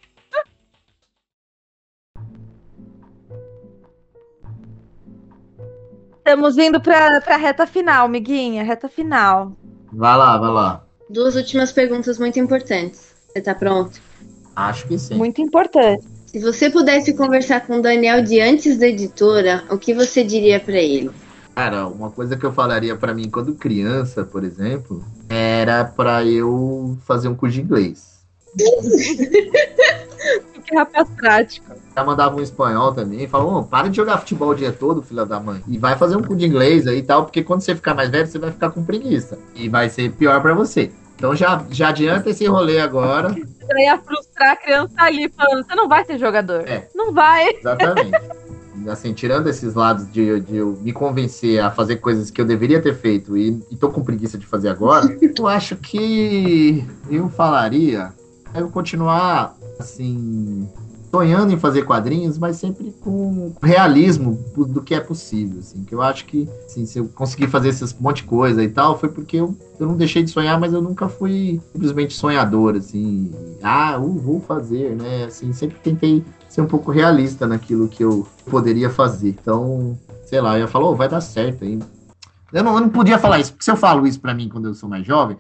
Estamos 6.18 6.56
indo 6.56 6.80
pra, 6.80 7.20
pra 7.20 7.36
reta 7.36 7.66
final, 7.66 8.06
amiguinha. 8.06 8.62
Reta 8.64 8.88
final. 8.88 9.52
Vai 9.92 10.16
lá, 10.16 10.38
vai 10.38 10.50
lá. 10.50 10.84
Duas 11.10 11.36
últimas 11.36 11.70
perguntas 11.70 12.18
muito 12.18 12.38
importantes. 12.40 13.14
Você 13.28 13.42
tá 13.42 13.54
pronto? 13.54 14.00
Acho 14.54 14.86
que 14.86 14.98
sim. 14.98 15.14
Muito 15.14 15.40
importante. 15.40 16.04
Se 16.26 16.38
você 16.40 16.68
pudesse 16.68 17.14
conversar 17.14 17.66
com 17.66 17.78
o 17.78 17.82
Daniel 17.82 18.22
de 18.22 18.40
antes 18.40 18.76
da 18.78 18.86
editora, 18.88 19.64
o 19.70 19.78
que 19.78 19.94
você 19.94 20.24
diria 20.24 20.58
pra 20.58 20.76
ele? 20.76 21.10
Cara, 21.54 21.86
uma 21.86 22.10
coisa 22.10 22.36
que 22.36 22.44
eu 22.44 22.52
falaria 22.52 22.96
pra 22.96 23.14
mim 23.14 23.30
quando 23.30 23.54
criança, 23.54 24.24
por 24.24 24.42
exemplo, 24.42 25.04
era 25.28 25.84
pra 25.84 26.24
eu 26.24 26.98
fazer 27.06 27.28
um 27.28 27.34
curso 27.34 27.54
de 27.54 27.62
inglês. 27.62 28.14
Que 30.64 30.74
rapaz 30.74 31.06
prático. 31.10 31.74
Já 31.94 32.02
mandava 32.02 32.34
um 32.36 32.40
espanhol 32.40 32.92
também, 32.94 33.28
falava, 33.28 33.58
"Ô, 33.58 33.62
para 33.64 33.88
de 33.88 33.96
jogar 33.96 34.16
futebol 34.18 34.48
o 34.48 34.54
dia 34.54 34.72
todo, 34.72 35.02
filha 35.02 35.26
da 35.26 35.38
mãe. 35.38 35.62
E 35.68 35.76
vai 35.76 35.96
fazer 35.96 36.16
um 36.16 36.22
curso 36.22 36.36
de 36.36 36.46
inglês 36.46 36.86
aí 36.86 36.98
e 36.98 37.02
tal, 37.02 37.24
porque 37.24 37.42
quando 37.42 37.60
você 37.60 37.74
ficar 37.74 37.94
mais 37.94 38.08
velho, 38.08 38.26
você 38.26 38.38
vai 38.38 38.50
ficar 38.50 38.70
com 38.70 38.82
preguiça. 38.82 39.38
E 39.54 39.68
vai 39.68 39.90
ser 39.90 40.10
pior 40.12 40.40
pra 40.40 40.54
você. 40.54 40.90
Então 41.16 41.34
já, 41.34 41.64
já 41.70 41.88
adianta 41.88 42.30
esse 42.30 42.46
rolê 42.46 42.80
agora. 42.80 43.30
Você 43.30 43.80
ia 43.80 43.98
frustrar 43.98 44.52
a 44.52 44.56
criança 44.56 44.94
ali 44.98 45.28
falando: 45.28 45.64
você 45.64 45.74
não 45.74 45.88
vai 45.88 46.04
ser 46.04 46.18
jogador. 46.18 46.68
É. 46.68 46.88
Não 46.94 47.12
vai. 47.12 47.54
Exatamente. 47.56 48.12
assim, 48.88 49.14
tirando 49.14 49.48
esses 49.48 49.74
lados 49.74 50.10
de, 50.12 50.40
de 50.40 50.56
eu 50.56 50.78
me 50.82 50.92
convencer 50.92 51.60
a 51.60 51.70
fazer 51.70 51.96
coisas 51.96 52.30
que 52.30 52.40
eu 52.40 52.44
deveria 52.44 52.82
ter 52.82 52.94
feito 52.94 53.36
e, 53.36 53.62
e 53.70 53.76
tô 53.76 53.90
com 53.90 54.02
preguiça 54.02 54.36
de 54.36 54.44
fazer 54.44 54.68
agora, 54.68 55.06
eu 55.38 55.46
acho 55.46 55.76
que 55.76 56.84
eu 57.10 57.28
falaria 57.30 58.12
eu 58.60 58.70
continuar 58.70 59.56
assim, 59.78 60.68
sonhando 61.14 61.52
em 61.52 61.56
fazer 61.56 61.84
quadrinhos, 61.84 62.36
mas 62.38 62.56
sempre 62.56 62.92
com 63.00 63.52
realismo 63.62 64.36
do 64.56 64.82
que 64.82 64.96
é 64.96 65.00
possível, 65.00 65.60
assim, 65.60 65.84
que 65.84 65.94
eu 65.94 66.02
acho 66.02 66.24
que, 66.24 66.48
assim, 66.66 66.84
se 66.84 66.98
eu 66.98 67.08
conseguir 67.14 67.46
fazer 67.46 67.68
esse 67.68 67.94
monte 68.02 68.16
de 68.16 68.24
coisa 68.24 68.64
e 68.64 68.68
tal, 68.68 68.98
foi 68.98 69.08
porque 69.08 69.36
eu, 69.36 69.56
eu 69.78 69.86
não 69.86 69.96
deixei 69.96 70.24
de 70.24 70.30
sonhar, 70.30 70.58
mas 70.58 70.72
eu 70.72 70.82
nunca 70.82 71.08
fui 71.08 71.60
simplesmente 71.72 72.14
sonhador, 72.14 72.74
assim, 72.74 73.30
ah, 73.62 73.96
uh, 73.96 74.18
vou 74.18 74.40
fazer, 74.40 74.96
né, 74.96 75.26
assim, 75.26 75.52
sempre 75.52 75.76
tentei 75.80 76.24
ser 76.48 76.62
um 76.62 76.66
pouco 76.66 76.90
realista 76.90 77.46
naquilo 77.46 77.86
que 77.86 78.02
eu 78.02 78.26
poderia 78.46 78.90
fazer, 78.90 79.28
então, 79.28 79.96
sei 80.26 80.40
lá, 80.40 80.56
eu 80.56 80.62
ia 80.62 80.68
falar, 80.68 80.88
oh, 80.88 80.96
vai 80.96 81.08
dar 81.08 81.20
certo 81.20 81.62
aí, 81.62 81.78
eu 82.54 82.62
não, 82.62 82.74
eu 82.74 82.80
não 82.82 82.88
podia 82.88 83.18
falar 83.18 83.40
isso, 83.40 83.52
porque 83.52 83.64
se 83.64 83.70
eu 83.70 83.76
falo 83.76 84.06
isso 84.06 84.20
pra 84.20 84.32
mim 84.32 84.48
quando 84.48 84.68
eu 84.68 84.74
sou 84.74 84.88
mais 84.88 85.04
jovem, 85.04 85.36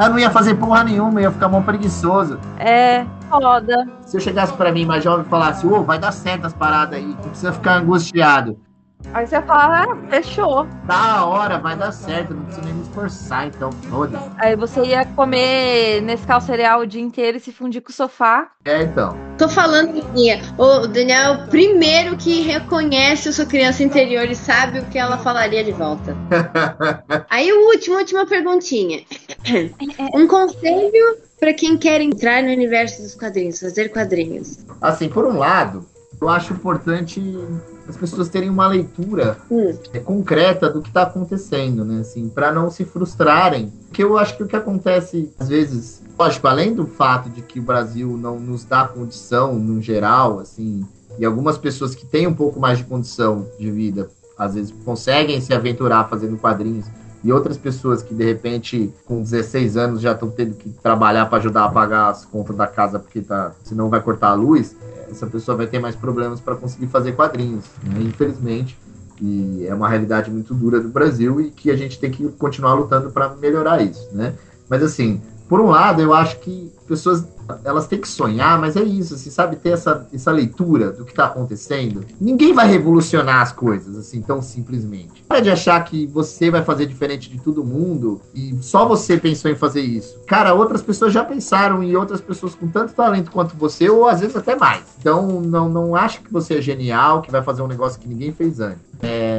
eu 0.00 0.08
não 0.08 0.18
ia 0.18 0.30
fazer 0.30 0.54
porra 0.54 0.82
nenhuma, 0.84 1.20
eu 1.20 1.24
ia 1.24 1.30
ficar 1.30 1.48
mal 1.48 1.62
preguiçoso. 1.62 2.38
É, 2.58 3.04
foda. 3.28 3.86
Se 4.06 4.16
eu 4.16 4.20
chegasse 4.20 4.54
pra 4.54 4.72
mim 4.72 4.86
mais 4.86 5.04
jovem 5.04 5.26
e 5.26 5.28
falasse, 5.28 5.66
ô, 5.66 5.78
oh, 5.78 5.82
vai 5.82 5.98
dar 5.98 6.12
certo 6.12 6.46
as 6.46 6.54
paradas 6.54 6.98
aí, 6.98 7.04
não 7.04 7.16
precisa 7.16 7.52
ficar 7.52 7.74
angustiado. 7.74 8.58
Aí 9.12 9.26
você 9.26 9.40
fala, 9.42 9.84
ah, 9.84 9.96
fechou. 10.10 10.66
Da 10.84 11.24
hora, 11.24 11.58
vai 11.58 11.76
dar 11.76 11.92
certo, 11.92 12.34
não 12.34 12.42
precisa 12.44 12.66
nem 12.66 12.74
me 12.74 12.82
esforçar, 12.82 13.46
então 13.46 13.72
foda-se. 13.72 14.30
Aí 14.38 14.56
você 14.56 14.82
ia 14.84 15.04
comer 15.04 16.02
nesse 16.02 16.26
cal 16.26 16.40
cereal 16.40 16.80
o 16.80 16.86
dia 16.86 17.00
inteiro 17.00 17.36
e 17.36 17.40
se 17.40 17.52
fundir 17.52 17.80
com 17.80 17.90
o 17.90 17.94
sofá. 17.94 18.50
É, 18.64 18.82
então. 18.82 19.16
Tô 19.38 19.48
falando, 19.48 20.04
minha. 20.12 20.40
O 20.58 20.86
Daniel 20.86 21.18
é 21.18 21.30
o 21.30 21.46
primeiro 21.48 22.16
que 22.16 22.42
reconhece 22.42 23.28
a 23.28 23.32
sua 23.32 23.46
criança 23.46 23.82
interior 23.82 24.24
e 24.24 24.34
sabe 24.34 24.80
o 24.80 24.84
que 24.86 24.98
ela 24.98 25.18
falaria 25.18 25.64
de 25.64 25.72
volta. 25.72 26.16
Aí 27.30 27.52
o 27.52 27.66
último, 27.68 27.96
última 27.96 28.26
perguntinha. 28.26 29.02
Um 30.14 30.26
conselho 30.26 31.16
para 31.38 31.52
quem 31.52 31.76
quer 31.76 32.00
entrar 32.00 32.42
no 32.42 32.50
universo 32.50 33.02
dos 33.02 33.14
quadrinhos, 33.14 33.60
fazer 33.60 33.90
quadrinhos. 33.90 34.58
Assim, 34.80 35.08
por 35.08 35.26
um 35.26 35.38
lado, 35.38 35.86
eu 36.20 36.28
acho 36.28 36.52
importante 36.52 37.20
as 37.88 37.96
pessoas 37.96 38.28
terem 38.28 38.50
uma 38.50 38.66
leitura 38.66 39.36
hum. 39.50 39.76
é, 39.92 39.98
concreta 39.98 40.68
do 40.68 40.82
que 40.82 40.88
está 40.88 41.02
acontecendo, 41.02 41.84
né? 41.84 42.00
Assim, 42.00 42.28
para 42.28 42.52
não 42.52 42.70
se 42.70 42.84
frustrarem. 42.84 43.72
Porque 43.86 44.02
eu 44.02 44.18
acho 44.18 44.36
que 44.36 44.42
o 44.42 44.46
que 44.46 44.56
acontece, 44.56 45.32
às 45.38 45.48
vezes, 45.48 46.02
lógico, 46.18 46.46
além 46.48 46.74
do 46.74 46.86
fato 46.86 47.30
de 47.30 47.42
que 47.42 47.60
o 47.60 47.62
Brasil 47.62 48.16
não 48.16 48.38
nos 48.38 48.64
dá 48.64 48.86
condição, 48.86 49.54
no 49.54 49.80
geral, 49.80 50.40
assim, 50.40 50.84
e 51.18 51.24
algumas 51.24 51.56
pessoas 51.56 51.94
que 51.94 52.04
têm 52.04 52.26
um 52.26 52.34
pouco 52.34 52.60
mais 52.60 52.78
de 52.78 52.84
condição 52.84 53.46
de 53.58 53.70
vida, 53.70 54.08
às 54.38 54.54
vezes 54.54 54.74
conseguem 54.84 55.40
se 55.40 55.54
aventurar 55.54 56.08
fazendo 56.08 56.36
quadrinhos, 56.36 56.86
e 57.24 57.32
outras 57.32 57.56
pessoas 57.56 58.02
que 58.02 58.14
de 58.14 58.24
repente 58.24 58.92
com 59.04 59.20
16 59.20 59.76
anos 59.76 60.00
já 60.00 60.12
estão 60.12 60.30
tendo 60.30 60.54
que 60.54 60.70
trabalhar 60.70 61.26
para 61.26 61.38
ajudar 61.38 61.64
a 61.64 61.68
pagar 61.68 62.08
as 62.08 62.24
contas 62.24 62.54
da 62.54 62.68
casa 62.68 63.00
porque 63.00 63.20
tá, 63.20 63.52
senão 63.64 63.88
vai 63.88 64.00
cortar 64.00 64.28
a 64.28 64.34
luz 64.34 64.76
essa 65.10 65.26
pessoa 65.26 65.56
vai 65.56 65.66
ter 65.66 65.78
mais 65.78 65.96
problemas 65.96 66.40
para 66.40 66.54
conseguir 66.56 66.86
fazer 66.86 67.12
quadrinhos, 67.12 67.64
né? 67.82 68.00
infelizmente. 68.00 68.78
E 69.20 69.66
é 69.66 69.74
uma 69.74 69.88
realidade 69.88 70.30
muito 70.30 70.52
dura 70.52 70.78
do 70.78 70.88
Brasil 70.88 71.40
e 71.40 71.50
que 71.50 71.70
a 71.70 71.76
gente 71.76 71.98
tem 71.98 72.10
que 72.10 72.28
continuar 72.32 72.74
lutando 72.74 73.10
para 73.10 73.34
melhorar 73.34 73.80
isso, 73.80 74.08
né? 74.12 74.34
Mas 74.68 74.82
assim, 74.82 75.22
por 75.48 75.58
um 75.58 75.68
lado, 75.68 76.02
eu 76.02 76.12
acho 76.12 76.38
que 76.40 76.70
pessoas 76.86 77.24
elas 77.64 77.86
têm 77.86 78.00
que 78.00 78.08
sonhar, 78.08 78.58
mas 78.60 78.76
é 78.76 78.82
isso, 78.82 79.14
assim, 79.14 79.30
sabe? 79.30 79.56
Ter 79.56 79.70
essa, 79.70 80.06
essa 80.12 80.30
leitura 80.30 80.90
do 80.90 81.04
que 81.04 81.12
está 81.12 81.26
acontecendo. 81.26 82.04
Ninguém 82.20 82.52
vai 82.52 82.68
revolucionar 82.68 83.42
as 83.42 83.52
coisas, 83.52 83.96
assim, 83.96 84.20
tão 84.22 84.40
simplesmente. 84.42 85.22
Para 85.28 85.40
de 85.40 85.50
achar 85.50 85.82
que 85.84 86.06
você 86.06 86.50
vai 86.50 86.62
fazer 86.62 86.86
diferente 86.86 87.30
de 87.30 87.38
todo 87.38 87.64
mundo 87.64 88.20
e 88.34 88.56
só 88.60 88.86
você 88.86 89.16
pensou 89.16 89.50
em 89.50 89.56
fazer 89.56 89.80
isso. 89.80 90.20
Cara, 90.26 90.54
outras 90.54 90.82
pessoas 90.82 91.12
já 91.12 91.24
pensaram 91.24 91.82
e 91.82 91.96
outras 91.96 92.20
pessoas 92.20 92.54
com 92.54 92.68
tanto 92.68 92.94
talento 92.94 93.30
quanto 93.30 93.56
você, 93.56 93.88
ou 93.88 94.06
às 94.06 94.20
vezes 94.20 94.36
até 94.36 94.56
mais. 94.56 94.84
Então, 94.98 95.40
não, 95.40 95.68
não 95.68 95.94
acho 95.94 96.20
que 96.22 96.32
você 96.32 96.54
é 96.54 96.60
genial, 96.60 97.22
que 97.22 97.30
vai 97.30 97.42
fazer 97.42 97.62
um 97.62 97.66
negócio 97.66 98.00
que 98.00 98.08
ninguém 98.08 98.32
fez 98.32 98.60
antes. 98.60 98.86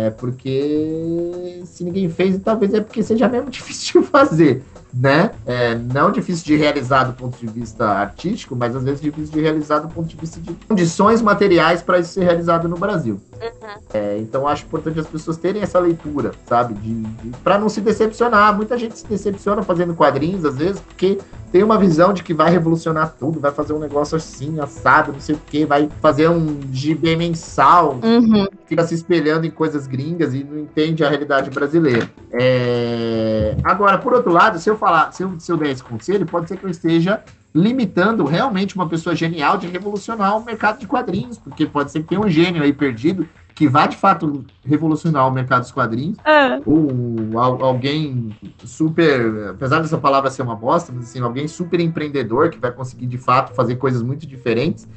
É 0.08 0.10
porque 0.10 1.62
se 1.66 1.84
ninguém 1.84 2.10
fez, 2.10 2.40
talvez 2.44 2.74
é 2.74 2.82
porque 2.82 3.04
seja 3.04 3.28
mesmo 3.28 3.50
difícil 3.52 4.02
de 4.02 4.08
fazer 4.08 4.64
né? 4.94 5.32
É, 5.46 5.76
não 5.76 6.12
difícil 6.12 6.46
de 6.46 6.56
realizar 6.56 7.04
do 7.04 7.14
ponto 7.14 7.38
de 7.38 7.48
vista 7.48 7.86
artístico, 7.86 8.56
mas 8.56 8.76
às 8.76 8.84
vezes 8.84 9.02
difícil 9.02 9.34
de 9.34 9.42
realizar 9.42 9.80
do 9.80 9.88
ponto 9.88 10.08
de 10.08 10.16
vista 10.16 10.40
de 10.40 10.54
condições 10.68 11.22
materiais 11.22 11.82
para 11.82 12.00
isso 12.00 12.14
ser 12.14 12.24
realizado 12.24 12.68
no 12.68 12.78
Brasil. 12.78 13.20
Uhum. 13.34 13.70
É, 13.94 14.18
então 14.20 14.48
acho 14.48 14.66
importante 14.66 15.00
as 15.00 15.08
pessoas 15.08 15.38
terem 15.38 15.62
essa 15.62 15.80
leitura, 15.80 16.32
sabe? 16.48 16.74
De, 16.76 17.02
de 17.02 17.30
para 17.44 17.58
não 17.58 17.70
se 17.70 17.82
decepcionar. 17.82 18.56
Muita 18.56 18.78
gente 18.78 18.98
se 18.98 19.06
decepciona 19.06 19.62
fazendo 19.62 19.94
quadrinhos, 19.94 20.46
às 20.46 20.56
vezes, 20.56 20.80
porque 20.80 21.20
tem 21.52 21.64
uma 21.64 21.78
visão 21.78 22.14
de 22.14 22.24
que 22.24 22.34
vai 22.34 22.50
revolucionar 22.50 23.16
tudo, 23.18 23.40
vai 23.40 23.52
fazer 23.52 23.74
um 23.74 23.80
negócio 23.80 24.18
assim, 24.18 24.60
assado, 24.60 25.14
não 25.14 25.20
sei 25.20 25.36
o 25.36 25.40
que, 25.46 25.66
vai 25.66 25.90
fazer 26.02 26.30
um 26.30 26.60
GB 26.72 27.16
mensal, 27.16 28.00
uhum. 28.04 28.48
fica 28.66 28.86
se 28.86 28.96
espelhando 28.96 29.46
em 29.46 29.52
coisas 29.52 29.88
gringas 29.98 30.34
e 30.34 30.44
não 30.44 30.60
entende 30.60 31.04
a 31.04 31.10
realidade 31.10 31.50
brasileira. 31.50 32.10
É... 32.32 33.56
Agora, 33.64 33.98
por 33.98 34.14
outro 34.14 34.32
lado, 34.32 34.60
se 34.60 34.70
eu 34.70 34.78
falar, 34.78 35.12
se 35.12 35.24
eu, 35.24 35.40
se 35.40 35.52
eu 35.52 35.58
der 35.58 35.72
esse 35.72 35.84
conselho, 35.84 36.26
pode 36.26 36.48
ser 36.48 36.58
que 36.58 36.66
eu 36.66 36.70
esteja 36.70 37.24
limitando 37.54 38.24
realmente 38.24 38.76
uma 38.76 38.88
pessoa 38.88 39.16
genial 39.16 39.58
de 39.58 39.68
revolucionar 39.68 40.38
o 40.38 40.46
mercado 40.46 40.80
de 40.80 40.86
quadrinhos, 40.86 41.40
porque 41.40 41.66
pode 41.66 41.92
ser 41.92 42.02
que 42.02 42.10
tenha 42.10 42.22
um 42.22 42.30
gênio 42.30 42.62
aí 42.62 42.72
perdido 42.72 43.28
que 43.56 43.68
vai 43.68 43.88
de 43.88 43.98
fato 43.98 44.46
revolucionar 44.64 45.28
o 45.28 45.32
mercado 45.32 45.62
dos 45.62 45.72
quadrinhos, 45.72 46.20
é. 46.24 46.62
ou 46.64 47.40
alguém 47.40 48.38
super, 48.64 49.50
apesar 49.50 49.80
dessa 49.80 49.98
palavra 49.98 50.30
ser 50.30 50.44
uma 50.44 50.56
bosta, 50.56 50.94
mas 50.96 51.06
assim, 51.06 51.20
alguém 51.20 51.48
super 51.48 51.80
empreendedor 51.80 52.52
que 52.52 52.60
vai 52.60 52.72
conseguir 52.72 53.08
de 53.08 53.18
fato 53.18 53.56
fazer 53.56 53.78
coisas 53.78 54.04
muito 54.04 54.28
diferentes, 54.28 54.88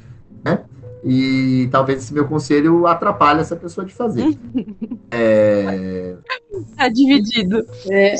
né? 0.45 0.59
E 1.03 1.67
talvez 1.71 2.03
esse 2.03 2.13
meu 2.13 2.27
conselho 2.27 2.85
atrapalhe 2.85 3.41
essa 3.41 3.55
pessoa 3.55 3.85
de 3.85 3.93
fazer. 3.93 4.37
é... 5.09 6.15
Tá 6.77 6.89
dividido. 6.89 7.65
É. 7.89 8.15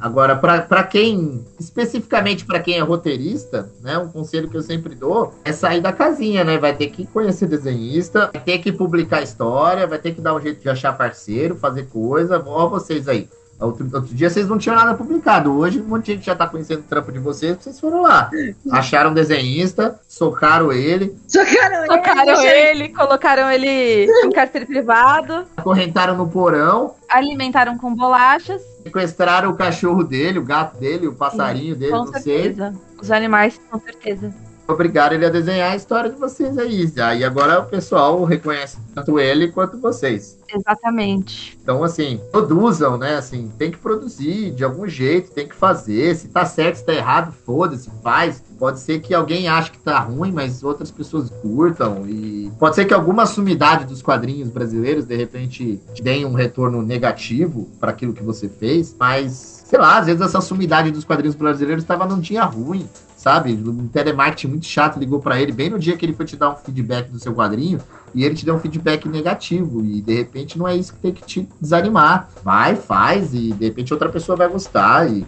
Agora, 0.00 0.36
para 0.36 0.84
quem, 0.84 1.44
especificamente 1.58 2.44
para 2.44 2.60
quem 2.60 2.78
é 2.78 2.80
roteirista, 2.80 3.68
né, 3.82 3.98
um 3.98 4.08
conselho 4.08 4.48
que 4.48 4.56
eu 4.56 4.62
sempre 4.62 4.94
dou 4.94 5.34
é 5.44 5.52
sair 5.52 5.80
da 5.80 5.92
casinha, 5.92 6.44
né? 6.44 6.56
Vai 6.56 6.74
ter 6.74 6.88
que 6.88 7.04
conhecer 7.06 7.48
desenhista, 7.48 8.30
vai 8.32 8.42
ter 8.42 8.58
que 8.58 8.70
publicar 8.70 9.22
história, 9.22 9.86
vai 9.86 9.98
ter 9.98 10.14
que 10.14 10.20
dar 10.20 10.34
um 10.34 10.40
jeito 10.40 10.62
de 10.62 10.68
achar 10.68 10.96
parceiro, 10.96 11.56
fazer 11.56 11.88
coisa. 11.88 12.42
Ó, 12.46 12.68
vocês 12.68 13.08
aí. 13.08 13.28
Outro, 13.60 13.88
outro, 13.92 14.14
dia 14.14 14.30
vocês 14.30 14.48
não 14.48 14.56
tinham 14.56 14.76
nada 14.76 14.94
publicado. 14.94 15.52
Hoje, 15.52 15.80
um 15.80 15.84
monte 15.84 16.06
de 16.06 16.12
gente 16.12 16.26
já 16.26 16.34
tá 16.36 16.46
conhecendo 16.46 16.80
o 16.80 16.84
trampo 16.84 17.10
de 17.10 17.18
vocês, 17.18 17.56
vocês 17.60 17.80
foram 17.80 18.02
lá. 18.02 18.30
Acharam 18.70 19.10
um 19.10 19.14
desenhista, 19.14 19.98
socaram 20.06 20.72
ele. 20.72 21.16
Socaram, 21.26 21.86
socaram 21.86 22.40
ele, 22.42 22.82
ele, 22.82 22.88
colocaram 22.90 23.50
ele 23.50 24.06
em 24.06 24.30
cárcere 24.30 24.64
privado. 24.64 25.44
Acorrentaram 25.56 26.16
no 26.16 26.28
porão. 26.28 26.94
Alimentaram 27.08 27.76
com 27.76 27.92
bolachas. 27.94 28.62
Sequestraram 28.84 29.50
o 29.50 29.56
cachorro 29.56 30.04
dele, 30.04 30.38
o 30.38 30.44
gato 30.44 30.78
dele, 30.78 31.08
o 31.08 31.14
passarinho 31.14 31.74
Sim, 31.74 31.80
dele, 31.80 31.92
com 31.92 31.98
não 31.98 32.12
certeza. 32.12 32.70
sei. 32.70 32.98
Os 33.00 33.10
animais, 33.10 33.60
com 33.70 33.80
certeza 33.80 34.32
obrigaram 34.68 35.16
ele 35.16 35.24
a 35.24 35.30
desenhar 35.30 35.72
a 35.72 35.76
história 35.76 36.10
de 36.10 36.18
vocês 36.18 36.58
aí. 36.58 36.92
Aí 36.98 37.24
agora 37.24 37.60
o 37.60 37.66
pessoal 37.66 38.22
reconhece 38.24 38.76
tanto 38.94 39.18
ele 39.18 39.48
quanto 39.48 39.78
vocês. 39.78 40.38
Exatamente. 40.54 41.58
Então, 41.62 41.82
assim, 41.82 42.20
produzam, 42.30 42.96
né? 42.96 43.16
Assim, 43.16 43.50
tem 43.58 43.70
que 43.70 43.78
produzir 43.78 44.50
de 44.50 44.64
algum 44.64 44.86
jeito, 44.86 45.30
tem 45.30 45.46
que 45.46 45.54
fazer. 45.54 46.14
Se 46.14 46.28
tá 46.28 46.44
certo, 46.44 46.76
se 46.76 46.86
tá 46.86 46.94
errado, 46.94 47.32
foda-se, 47.32 47.90
faz. 48.02 48.42
Pode 48.58 48.80
ser 48.80 49.00
que 49.00 49.14
alguém 49.14 49.48
ache 49.48 49.70
que 49.70 49.78
tá 49.78 50.00
ruim, 50.00 50.32
mas 50.32 50.62
outras 50.62 50.90
pessoas 50.90 51.30
curtam. 51.30 52.08
E 52.08 52.50
pode 52.58 52.74
ser 52.74 52.84
que 52.86 52.94
alguma 52.94 53.26
sumidade 53.26 53.84
dos 53.84 54.02
quadrinhos 54.02 54.48
brasileiros, 54.48 55.04
de 55.04 55.16
repente, 55.16 55.80
te 55.94 56.02
deem 56.02 56.24
um 56.24 56.32
retorno 56.32 56.82
negativo 56.82 57.68
para 57.78 57.90
aquilo 57.90 58.12
que 58.12 58.22
você 58.22 58.48
fez. 58.48 58.94
Mas, 58.98 59.57
sei 59.68 59.78
lá, 59.78 59.98
às 59.98 60.06
vezes 60.06 60.22
essa 60.22 60.40
sumidade 60.40 60.90
dos 60.90 61.04
quadrinhos 61.04 61.36
brasileiros 61.36 61.84
estava 61.84 62.06
num 62.06 62.18
dia 62.18 62.42
ruim 62.44 62.88
sabe? 63.18 63.52
Um 63.52 63.88
telemarketing 63.88 64.46
muito 64.46 64.66
chato 64.66 64.98
ligou 64.98 65.18
para 65.18 65.40
ele 65.40 65.50
bem 65.50 65.68
no 65.68 65.78
dia 65.78 65.96
que 65.96 66.06
ele 66.06 66.14
foi 66.14 66.24
te 66.24 66.36
dar 66.36 66.50
um 66.50 66.54
feedback 66.54 67.10
do 67.10 67.18
seu 67.18 67.34
quadrinho 67.34 67.80
e 68.14 68.24
ele 68.24 68.36
te 68.36 68.44
deu 68.44 68.54
um 68.54 68.60
feedback 68.60 69.08
negativo 69.08 69.84
e 69.84 70.00
de 70.00 70.14
repente 70.14 70.56
não 70.56 70.68
é 70.68 70.76
isso 70.76 70.94
que 70.94 71.00
tem 71.00 71.12
que 71.12 71.22
te 71.24 71.48
desanimar. 71.60 72.28
Vai, 72.44 72.76
faz 72.76 73.34
e 73.34 73.52
de 73.52 73.64
repente 73.66 73.92
outra 73.92 74.08
pessoa 74.08 74.36
vai 74.36 74.48
gostar 74.48 75.10
e, 75.10 75.26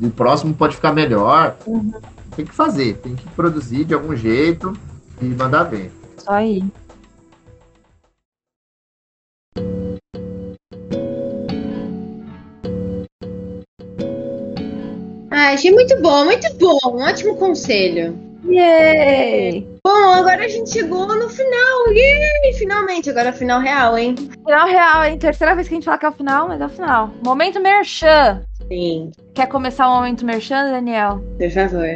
e 0.00 0.06
o 0.06 0.10
próximo 0.10 0.54
pode 0.54 0.76
ficar 0.76 0.92
melhor. 0.92 1.56
Uhum. 1.66 1.92
Tem 2.36 2.46
que 2.46 2.54
fazer, 2.54 2.98
tem 2.98 3.16
que 3.16 3.28
produzir 3.30 3.84
de 3.84 3.92
algum 3.92 4.14
jeito 4.14 4.72
e 5.20 5.24
mandar 5.24 5.64
bem. 5.64 5.90
Isso 6.16 6.30
aí. 6.30 6.64
Ah, 15.42 15.54
achei 15.54 15.72
muito 15.72 16.00
bom, 16.00 16.24
muito 16.24 16.46
bom. 16.54 16.78
Um 16.86 17.02
ótimo 17.02 17.36
conselho. 17.36 18.16
Yay! 18.48 19.66
Bom, 19.84 20.12
agora 20.14 20.44
a 20.44 20.48
gente 20.48 20.70
chegou 20.70 21.08
no 21.08 21.28
final. 21.28 21.88
Yay! 21.88 22.52
Finalmente, 22.56 23.10
agora 23.10 23.30
é 23.30 23.32
final 23.32 23.60
real, 23.60 23.98
hein? 23.98 24.14
Final 24.14 24.68
real, 24.68 25.04
hein? 25.04 25.18
Terceira 25.18 25.56
vez 25.56 25.66
que 25.66 25.74
a 25.74 25.78
gente 25.78 25.84
fala 25.84 25.98
que 25.98 26.06
é 26.06 26.10
o 26.10 26.12
final, 26.12 26.46
mas 26.46 26.60
é 26.60 26.66
o 26.66 26.68
final. 26.68 27.10
Momento 27.24 27.60
Merchan. 27.60 28.44
Sim. 28.68 29.10
Quer 29.34 29.48
começar 29.48 29.88
o 29.88 29.96
momento 29.96 30.24
Merchan, 30.24 30.70
Daniel? 30.70 31.20
Por 31.36 31.50
favor. 31.50 31.88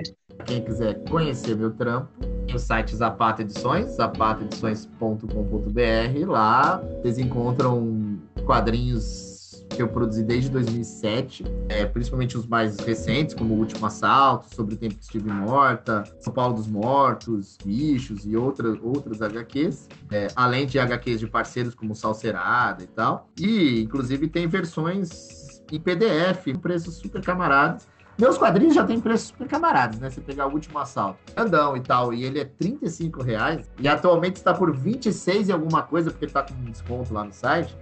Quem 0.44 0.64
quiser 0.64 0.94
conhecer 1.08 1.56
meu 1.56 1.70
trampo, 1.70 2.08
Tem 2.48 2.56
o 2.56 2.58
site 2.58 2.96
Zapata 2.96 3.42
Edições, 3.42 3.92
zapataedições.com.br. 3.92 6.26
Lá 6.26 6.82
vocês 7.00 7.20
encontram 7.20 8.18
quadrinhos 8.44 9.35
que 9.70 9.82
eu 9.82 9.88
produzi 9.88 10.22
desde 10.22 10.50
2007, 10.50 11.44
é, 11.68 11.84
principalmente 11.84 12.36
os 12.36 12.46
mais 12.46 12.78
recentes, 12.78 13.34
como 13.34 13.54
O 13.54 13.58
Último 13.58 13.86
Assalto, 13.86 14.54
Sobre 14.54 14.74
o 14.74 14.78
Tempo 14.78 14.94
que 14.94 15.02
Estive 15.02 15.30
Morta, 15.30 16.04
São 16.20 16.32
Paulo 16.32 16.54
dos 16.54 16.66
Mortos, 16.66 17.58
Bichos 17.64 18.24
e 18.24 18.36
outras, 18.36 18.78
outras 18.82 19.20
HQs, 19.20 19.88
é, 20.10 20.28
além 20.34 20.66
de 20.66 20.78
HQs 20.78 21.20
de 21.20 21.26
parceiros 21.26 21.74
como 21.74 21.94
Salcerada 21.94 22.82
e 22.82 22.86
tal. 22.86 23.28
E, 23.38 23.82
inclusive, 23.82 24.28
tem 24.28 24.46
versões 24.46 25.60
em 25.70 25.80
PDF, 25.80 26.56
preços 26.60 26.96
super 26.96 27.22
camaradas. 27.22 27.88
Meus 28.18 28.38
quadrinhos 28.38 28.74
já 28.74 28.82
tem 28.82 28.98
preços 28.98 29.28
super 29.28 29.46
camaradas, 29.46 30.00
né? 30.00 30.08
Você 30.08 30.22
pegar 30.22 30.46
o 30.46 30.52
último 30.52 30.78
assalto, 30.78 31.18
andão 31.36 31.76
e 31.76 31.80
tal, 31.80 32.14
e 32.14 32.24
ele 32.24 32.40
é 32.40 32.46
35 32.46 33.22
reais, 33.22 33.70
e 33.78 33.86
atualmente 33.86 34.36
está 34.36 34.54
por 34.54 34.74
26 34.74 35.50
e 35.50 35.52
alguma 35.52 35.82
coisa, 35.82 36.10
porque 36.10 36.26
tá 36.26 36.42
com 36.42 36.54
desconto 36.64 37.12
lá 37.12 37.24
no 37.24 37.32
site. 37.32 37.76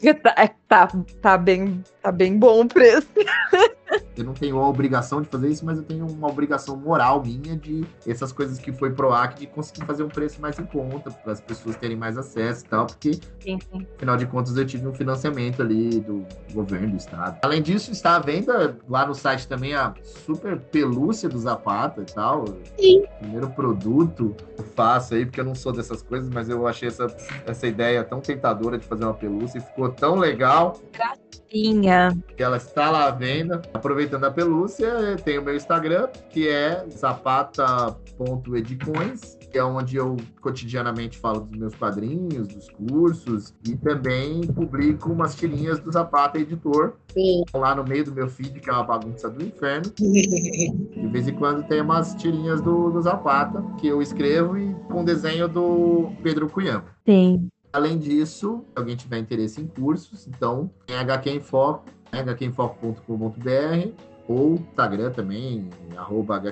Tá, 0.22 0.48
tá, 0.68 0.88
tá, 1.20 1.38
bem, 1.38 1.82
tá 2.02 2.12
bem 2.12 2.38
bom 2.38 2.62
o 2.62 2.68
preço. 2.68 3.08
Eu 4.16 4.24
não 4.24 4.34
tenho 4.34 4.58
a 4.58 4.68
obrigação 4.68 5.22
de 5.22 5.28
fazer 5.28 5.48
isso, 5.48 5.64
mas 5.64 5.78
eu 5.78 5.84
tenho 5.84 6.06
uma 6.06 6.28
obrigação 6.28 6.76
moral 6.76 7.22
minha 7.22 7.56
de 7.56 7.84
essas 8.06 8.32
coisas 8.32 8.58
que 8.58 8.72
foi 8.72 8.90
pro 8.90 9.12
AC 9.12 9.38
de 9.38 9.46
conseguir 9.46 9.86
fazer 9.86 10.02
um 10.02 10.08
preço 10.08 10.40
mais 10.40 10.58
em 10.58 10.66
conta, 10.66 11.10
para 11.10 11.32
as 11.32 11.40
pessoas 11.40 11.76
terem 11.76 11.96
mais 11.96 12.18
acesso 12.18 12.64
e 12.64 12.68
tal, 12.68 12.86
porque, 12.86 13.14
sim, 13.14 13.58
sim. 13.60 13.86
afinal 13.96 14.16
de 14.16 14.26
contas, 14.26 14.56
eu 14.56 14.66
tive 14.66 14.86
um 14.86 14.94
financiamento 14.94 15.62
ali 15.62 16.00
do 16.00 16.26
governo, 16.52 16.90
do 16.90 16.96
estado. 16.96 17.38
Além 17.42 17.62
disso, 17.62 17.92
está 17.92 18.16
à 18.16 18.18
venda 18.18 18.76
lá 18.88 19.06
no 19.06 19.14
site 19.14 19.46
também 19.46 19.74
a 19.74 19.94
super 20.02 20.58
pelúcia 20.58 21.28
do 21.28 21.38
Zapata 21.38 22.02
e 22.02 22.12
tal. 22.12 22.44
Sim. 22.78 23.04
Primeiro 23.20 23.48
produto 23.50 24.34
que 24.56 24.60
eu 24.60 24.64
faço 24.74 25.14
aí, 25.14 25.24
porque 25.24 25.40
eu 25.40 25.44
não 25.44 25.54
sou 25.54 25.72
dessas 25.72 26.02
coisas, 26.02 26.28
mas 26.28 26.48
eu 26.48 26.66
achei 26.66 26.88
essa, 26.88 27.06
essa 27.46 27.66
ideia 27.66 28.02
tão 28.04 28.20
tentadora 28.20 28.78
de 28.78 28.86
fazer 28.86 29.04
uma 29.04 29.14
pelúcia 29.14 29.58
e 29.58 29.60
ficou 29.60 29.88
tão 29.90 30.16
legal. 30.16 30.80
Gracinha. 30.92 32.16
Que 32.36 32.42
ela 32.42 32.56
está 32.56 32.90
lá 32.90 33.06
à 33.06 33.10
venda. 33.10 33.60
Aproveitando 33.78 34.24
a 34.24 34.30
pelúcia, 34.32 35.14
tem 35.24 35.38
o 35.38 35.42
meu 35.42 35.54
Instagram, 35.54 36.08
que 36.30 36.48
é 36.48 36.84
zapata.edicões, 36.90 39.38
que 39.52 39.56
é 39.56 39.62
onde 39.62 39.96
eu 39.96 40.16
cotidianamente 40.40 41.16
falo 41.16 41.42
dos 41.42 41.56
meus 41.56 41.76
quadrinhos, 41.76 42.48
dos 42.48 42.68
cursos, 42.70 43.54
e 43.64 43.76
também 43.76 44.40
publico 44.48 45.12
umas 45.12 45.36
tirinhas 45.36 45.78
do 45.78 45.92
Zapata 45.92 46.40
Editor. 46.40 46.94
Sim. 47.12 47.44
Lá 47.54 47.72
no 47.72 47.84
meio 47.84 48.04
do 48.04 48.10
meu 48.10 48.28
feed, 48.28 48.58
que 48.58 48.68
é 48.68 48.72
uma 48.72 48.82
bagunça 48.82 49.30
do 49.30 49.44
inferno. 49.44 49.92
De 49.96 51.06
vez 51.12 51.28
em 51.28 51.34
quando 51.34 51.62
tem 51.68 51.80
umas 51.80 52.16
tirinhas 52.16 52.60
do, 52.60 52.90
do 52.90 53.00
Zapata, 53.00 53.62
que 53.78 53.86
eu 53.86 54.02
escrevo 54.02 54.58
e 54.58 54.74
com 54.90 55.04
desenho 55.04 55.46
do 55.46 56.10
Pedro 56.20 56.48
Cunham. 56.48 56.82
Sim. 57.06 57.48
Além 57.72 57.98
disso, 57.98 58.64
se 58.66 58.72
alguém 58.74 58.96
tiver 58.96 59.18
interesse 59.18 59.60
em 59.60 59.66
cursos, 59.66 60.26
então 60.26 60.70
tem 60.86 60.96
HQ 60.96 61.30
em 61.30 61.40
Foco, 61.40 61.84
hqinfoco.com.br 62.12 63.90
ou 64.28 64.54
Instagram 64.54 65.10
também, 65.10 65.68
arroba. 65.96 66.42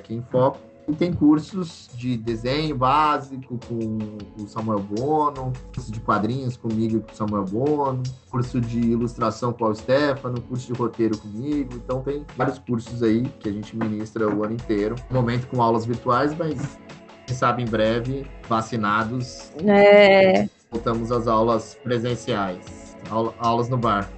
E 0.89 0.95
tem 0.95 1.13
cursos 1.13 1.91
de 1.95 2.17
desenho 2.17 2.77
básico 2.77 3.59
com 3.67 3.99
o 4.41 4.47
Samuel 4.47 4.79
Bono, 4.79 5.53
curso 5.75 5.91
de 5.91 5.99
quadrinhos 5.99 6.57
comigo 6.57 6.99
e 6.99 7.01
com 7.01 7.11
o 7.11 7.15
Samuel 7.15 7.45
Bono, 7.45 8.05
curso 8.31 8.61
de 8.61 8.79
ilustração 8.79 9.53
com 9.53 9.65
o 9.65 9.75
Stefano, 9.75 10.41
curso 10.43 10.73
de 10.73 10.79
roteiro 10.79 11.19
comigo. 11.19 11.75
Então 11.75 12.03
tem 12.03 12.25
vários 12.37 12.61
cursos 12.61 13.03
aí 13.03 13.25
que 13.41 13.49
a 13.49 13.53
gente 13.53 13.77
ministra 13.77 14.29
o 14.29 14.45
ano 14.45 14.55
inteiro. 14.55 14.95
No 15.11 15.17
momento 15.17 15.49
com 15.49 15.61
aulas 15.61 15.85
virtuais, 15.85 16.33
mas 16.39 16.79
quem 17.27 17.35
sabe 17.35 17.65
em 17.65 17.67
breve, 17.67 18.25
vacinados. 18.49 19.51
É. 19.67 20.49
Voltamos 20.71 21.11
às 21.11 21.27
aulas 21.27 21.77
presenciais. 21.83 22.97
Aula, 23.11 23.35
aulas 23.39 23.69
no 23.69 23.77
bar. 23.77 24.09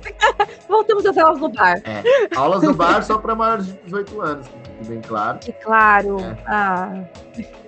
Voltamos 0.69 1.07
às 1.07 1.17
aulas 1.17 1.41
no 1.41 1.49
bar. 1.49 1.81
É. 1.85 2.03
Aulas 2.37 2.63
no 2.63 2.75
bar 2.75 3.03
só 3.03 3.19
para 3.19 3.35
maiores 3.35 3.67
de 3.67 3.73
18 3.85 4.21
anos, 4.21 4.47
bem 4.87 5.01
claro. 5.01 5.41
É 5.47 5.53
claro. 5.53 6.21
É. 6.21 6.37
Ah. 6.47 7.05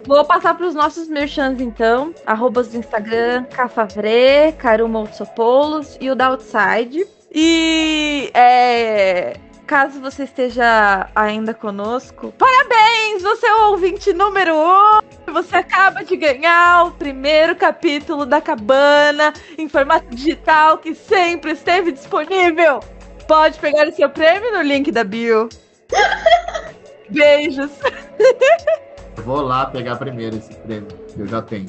Vou 0.07 0.25
passar 0.25 0.55
para 0.55 0.67
os 0.67 0.75
nossos 0.75 1.09
merchants, 1.09 1.61
então. 1.61 2.15
Arrobas 2.27 2.69
do 2.69 2.77
Instagram, 2.77 3.45
Cafavre, 3.45 4.53
Karuma 4.59 5.01
Otsopoulos 5.01 5.97
e 6.01 6.11
o 6.11 6.15
da 6.15 6.29
Outside. 6.29 7.07
E 7.33 8.31
é, 8.35 9.37
caso 9.71 10.01
você 10.01 10.25
esteja 10.25 11.09
ainda 11.15 11.55
conosco, 11.55 12.35
parabéns! 12.37 13.23
Você 13.23 13.47
é 13.47 13.55
o 13.55 13.71
ouvinte 13.71 14.13
número 14.13 14.53
1! 14.53 14.59
Um. 14.59 15.33
Você 15.33 15.59
acaba 15.59 16.03
de 16.05 16.17
ganhar 16.17 16.87
o 16.87 16.91
primeiro 16.91 17.55
capítulo 17.55 18.27
da 18.27 18.41
cabana 18.41 19.33
em 19.57 19.69
formato 19.69 20.13
digital 20.13 20.79
que 20.79 20.93
sempre 20.93 21.53
esteve 21.53 21.93
disponível. 21.93 22.81
Pode 23.29 23.61
pegar 23.61 23.87
o 23.87 23.93
seu 23.93 24.11
prêmio 24.11 24.51
no 24.51 24.61
link 24.61 24.91
da 24.91 25.05
bio. 25.05 25.49
Beijos! 27.09 27.71
Eu 29.17 29.23
vou 29.23 29.41
lá 29.41 29.67
pegar 29.67 29.95
primeiro 29.95 30.37
esse 30.37 30.53
prêmio, 30.53 30.89
que 31.15 31.21
eu 31.21 31.29
já 31.29 31.43
tenho. 31.43 31.69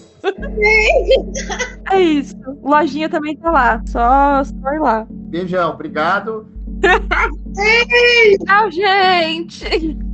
É 1.91 1.99
isso. 1.99 2.35
Lojinha 2.63 3.09
também 3.09 3.37
tá 3.37 3.51
lá. 3.51 3.79
Só, 3.85 4.43
só 4.43 4.73
ir 4.73 4.79
lá. 4.79 5.05
Beijão, 5.07 5.69
obrigado. 5.69 6.47
Tchau, 8.45 8.71
gente! 8.71 10.10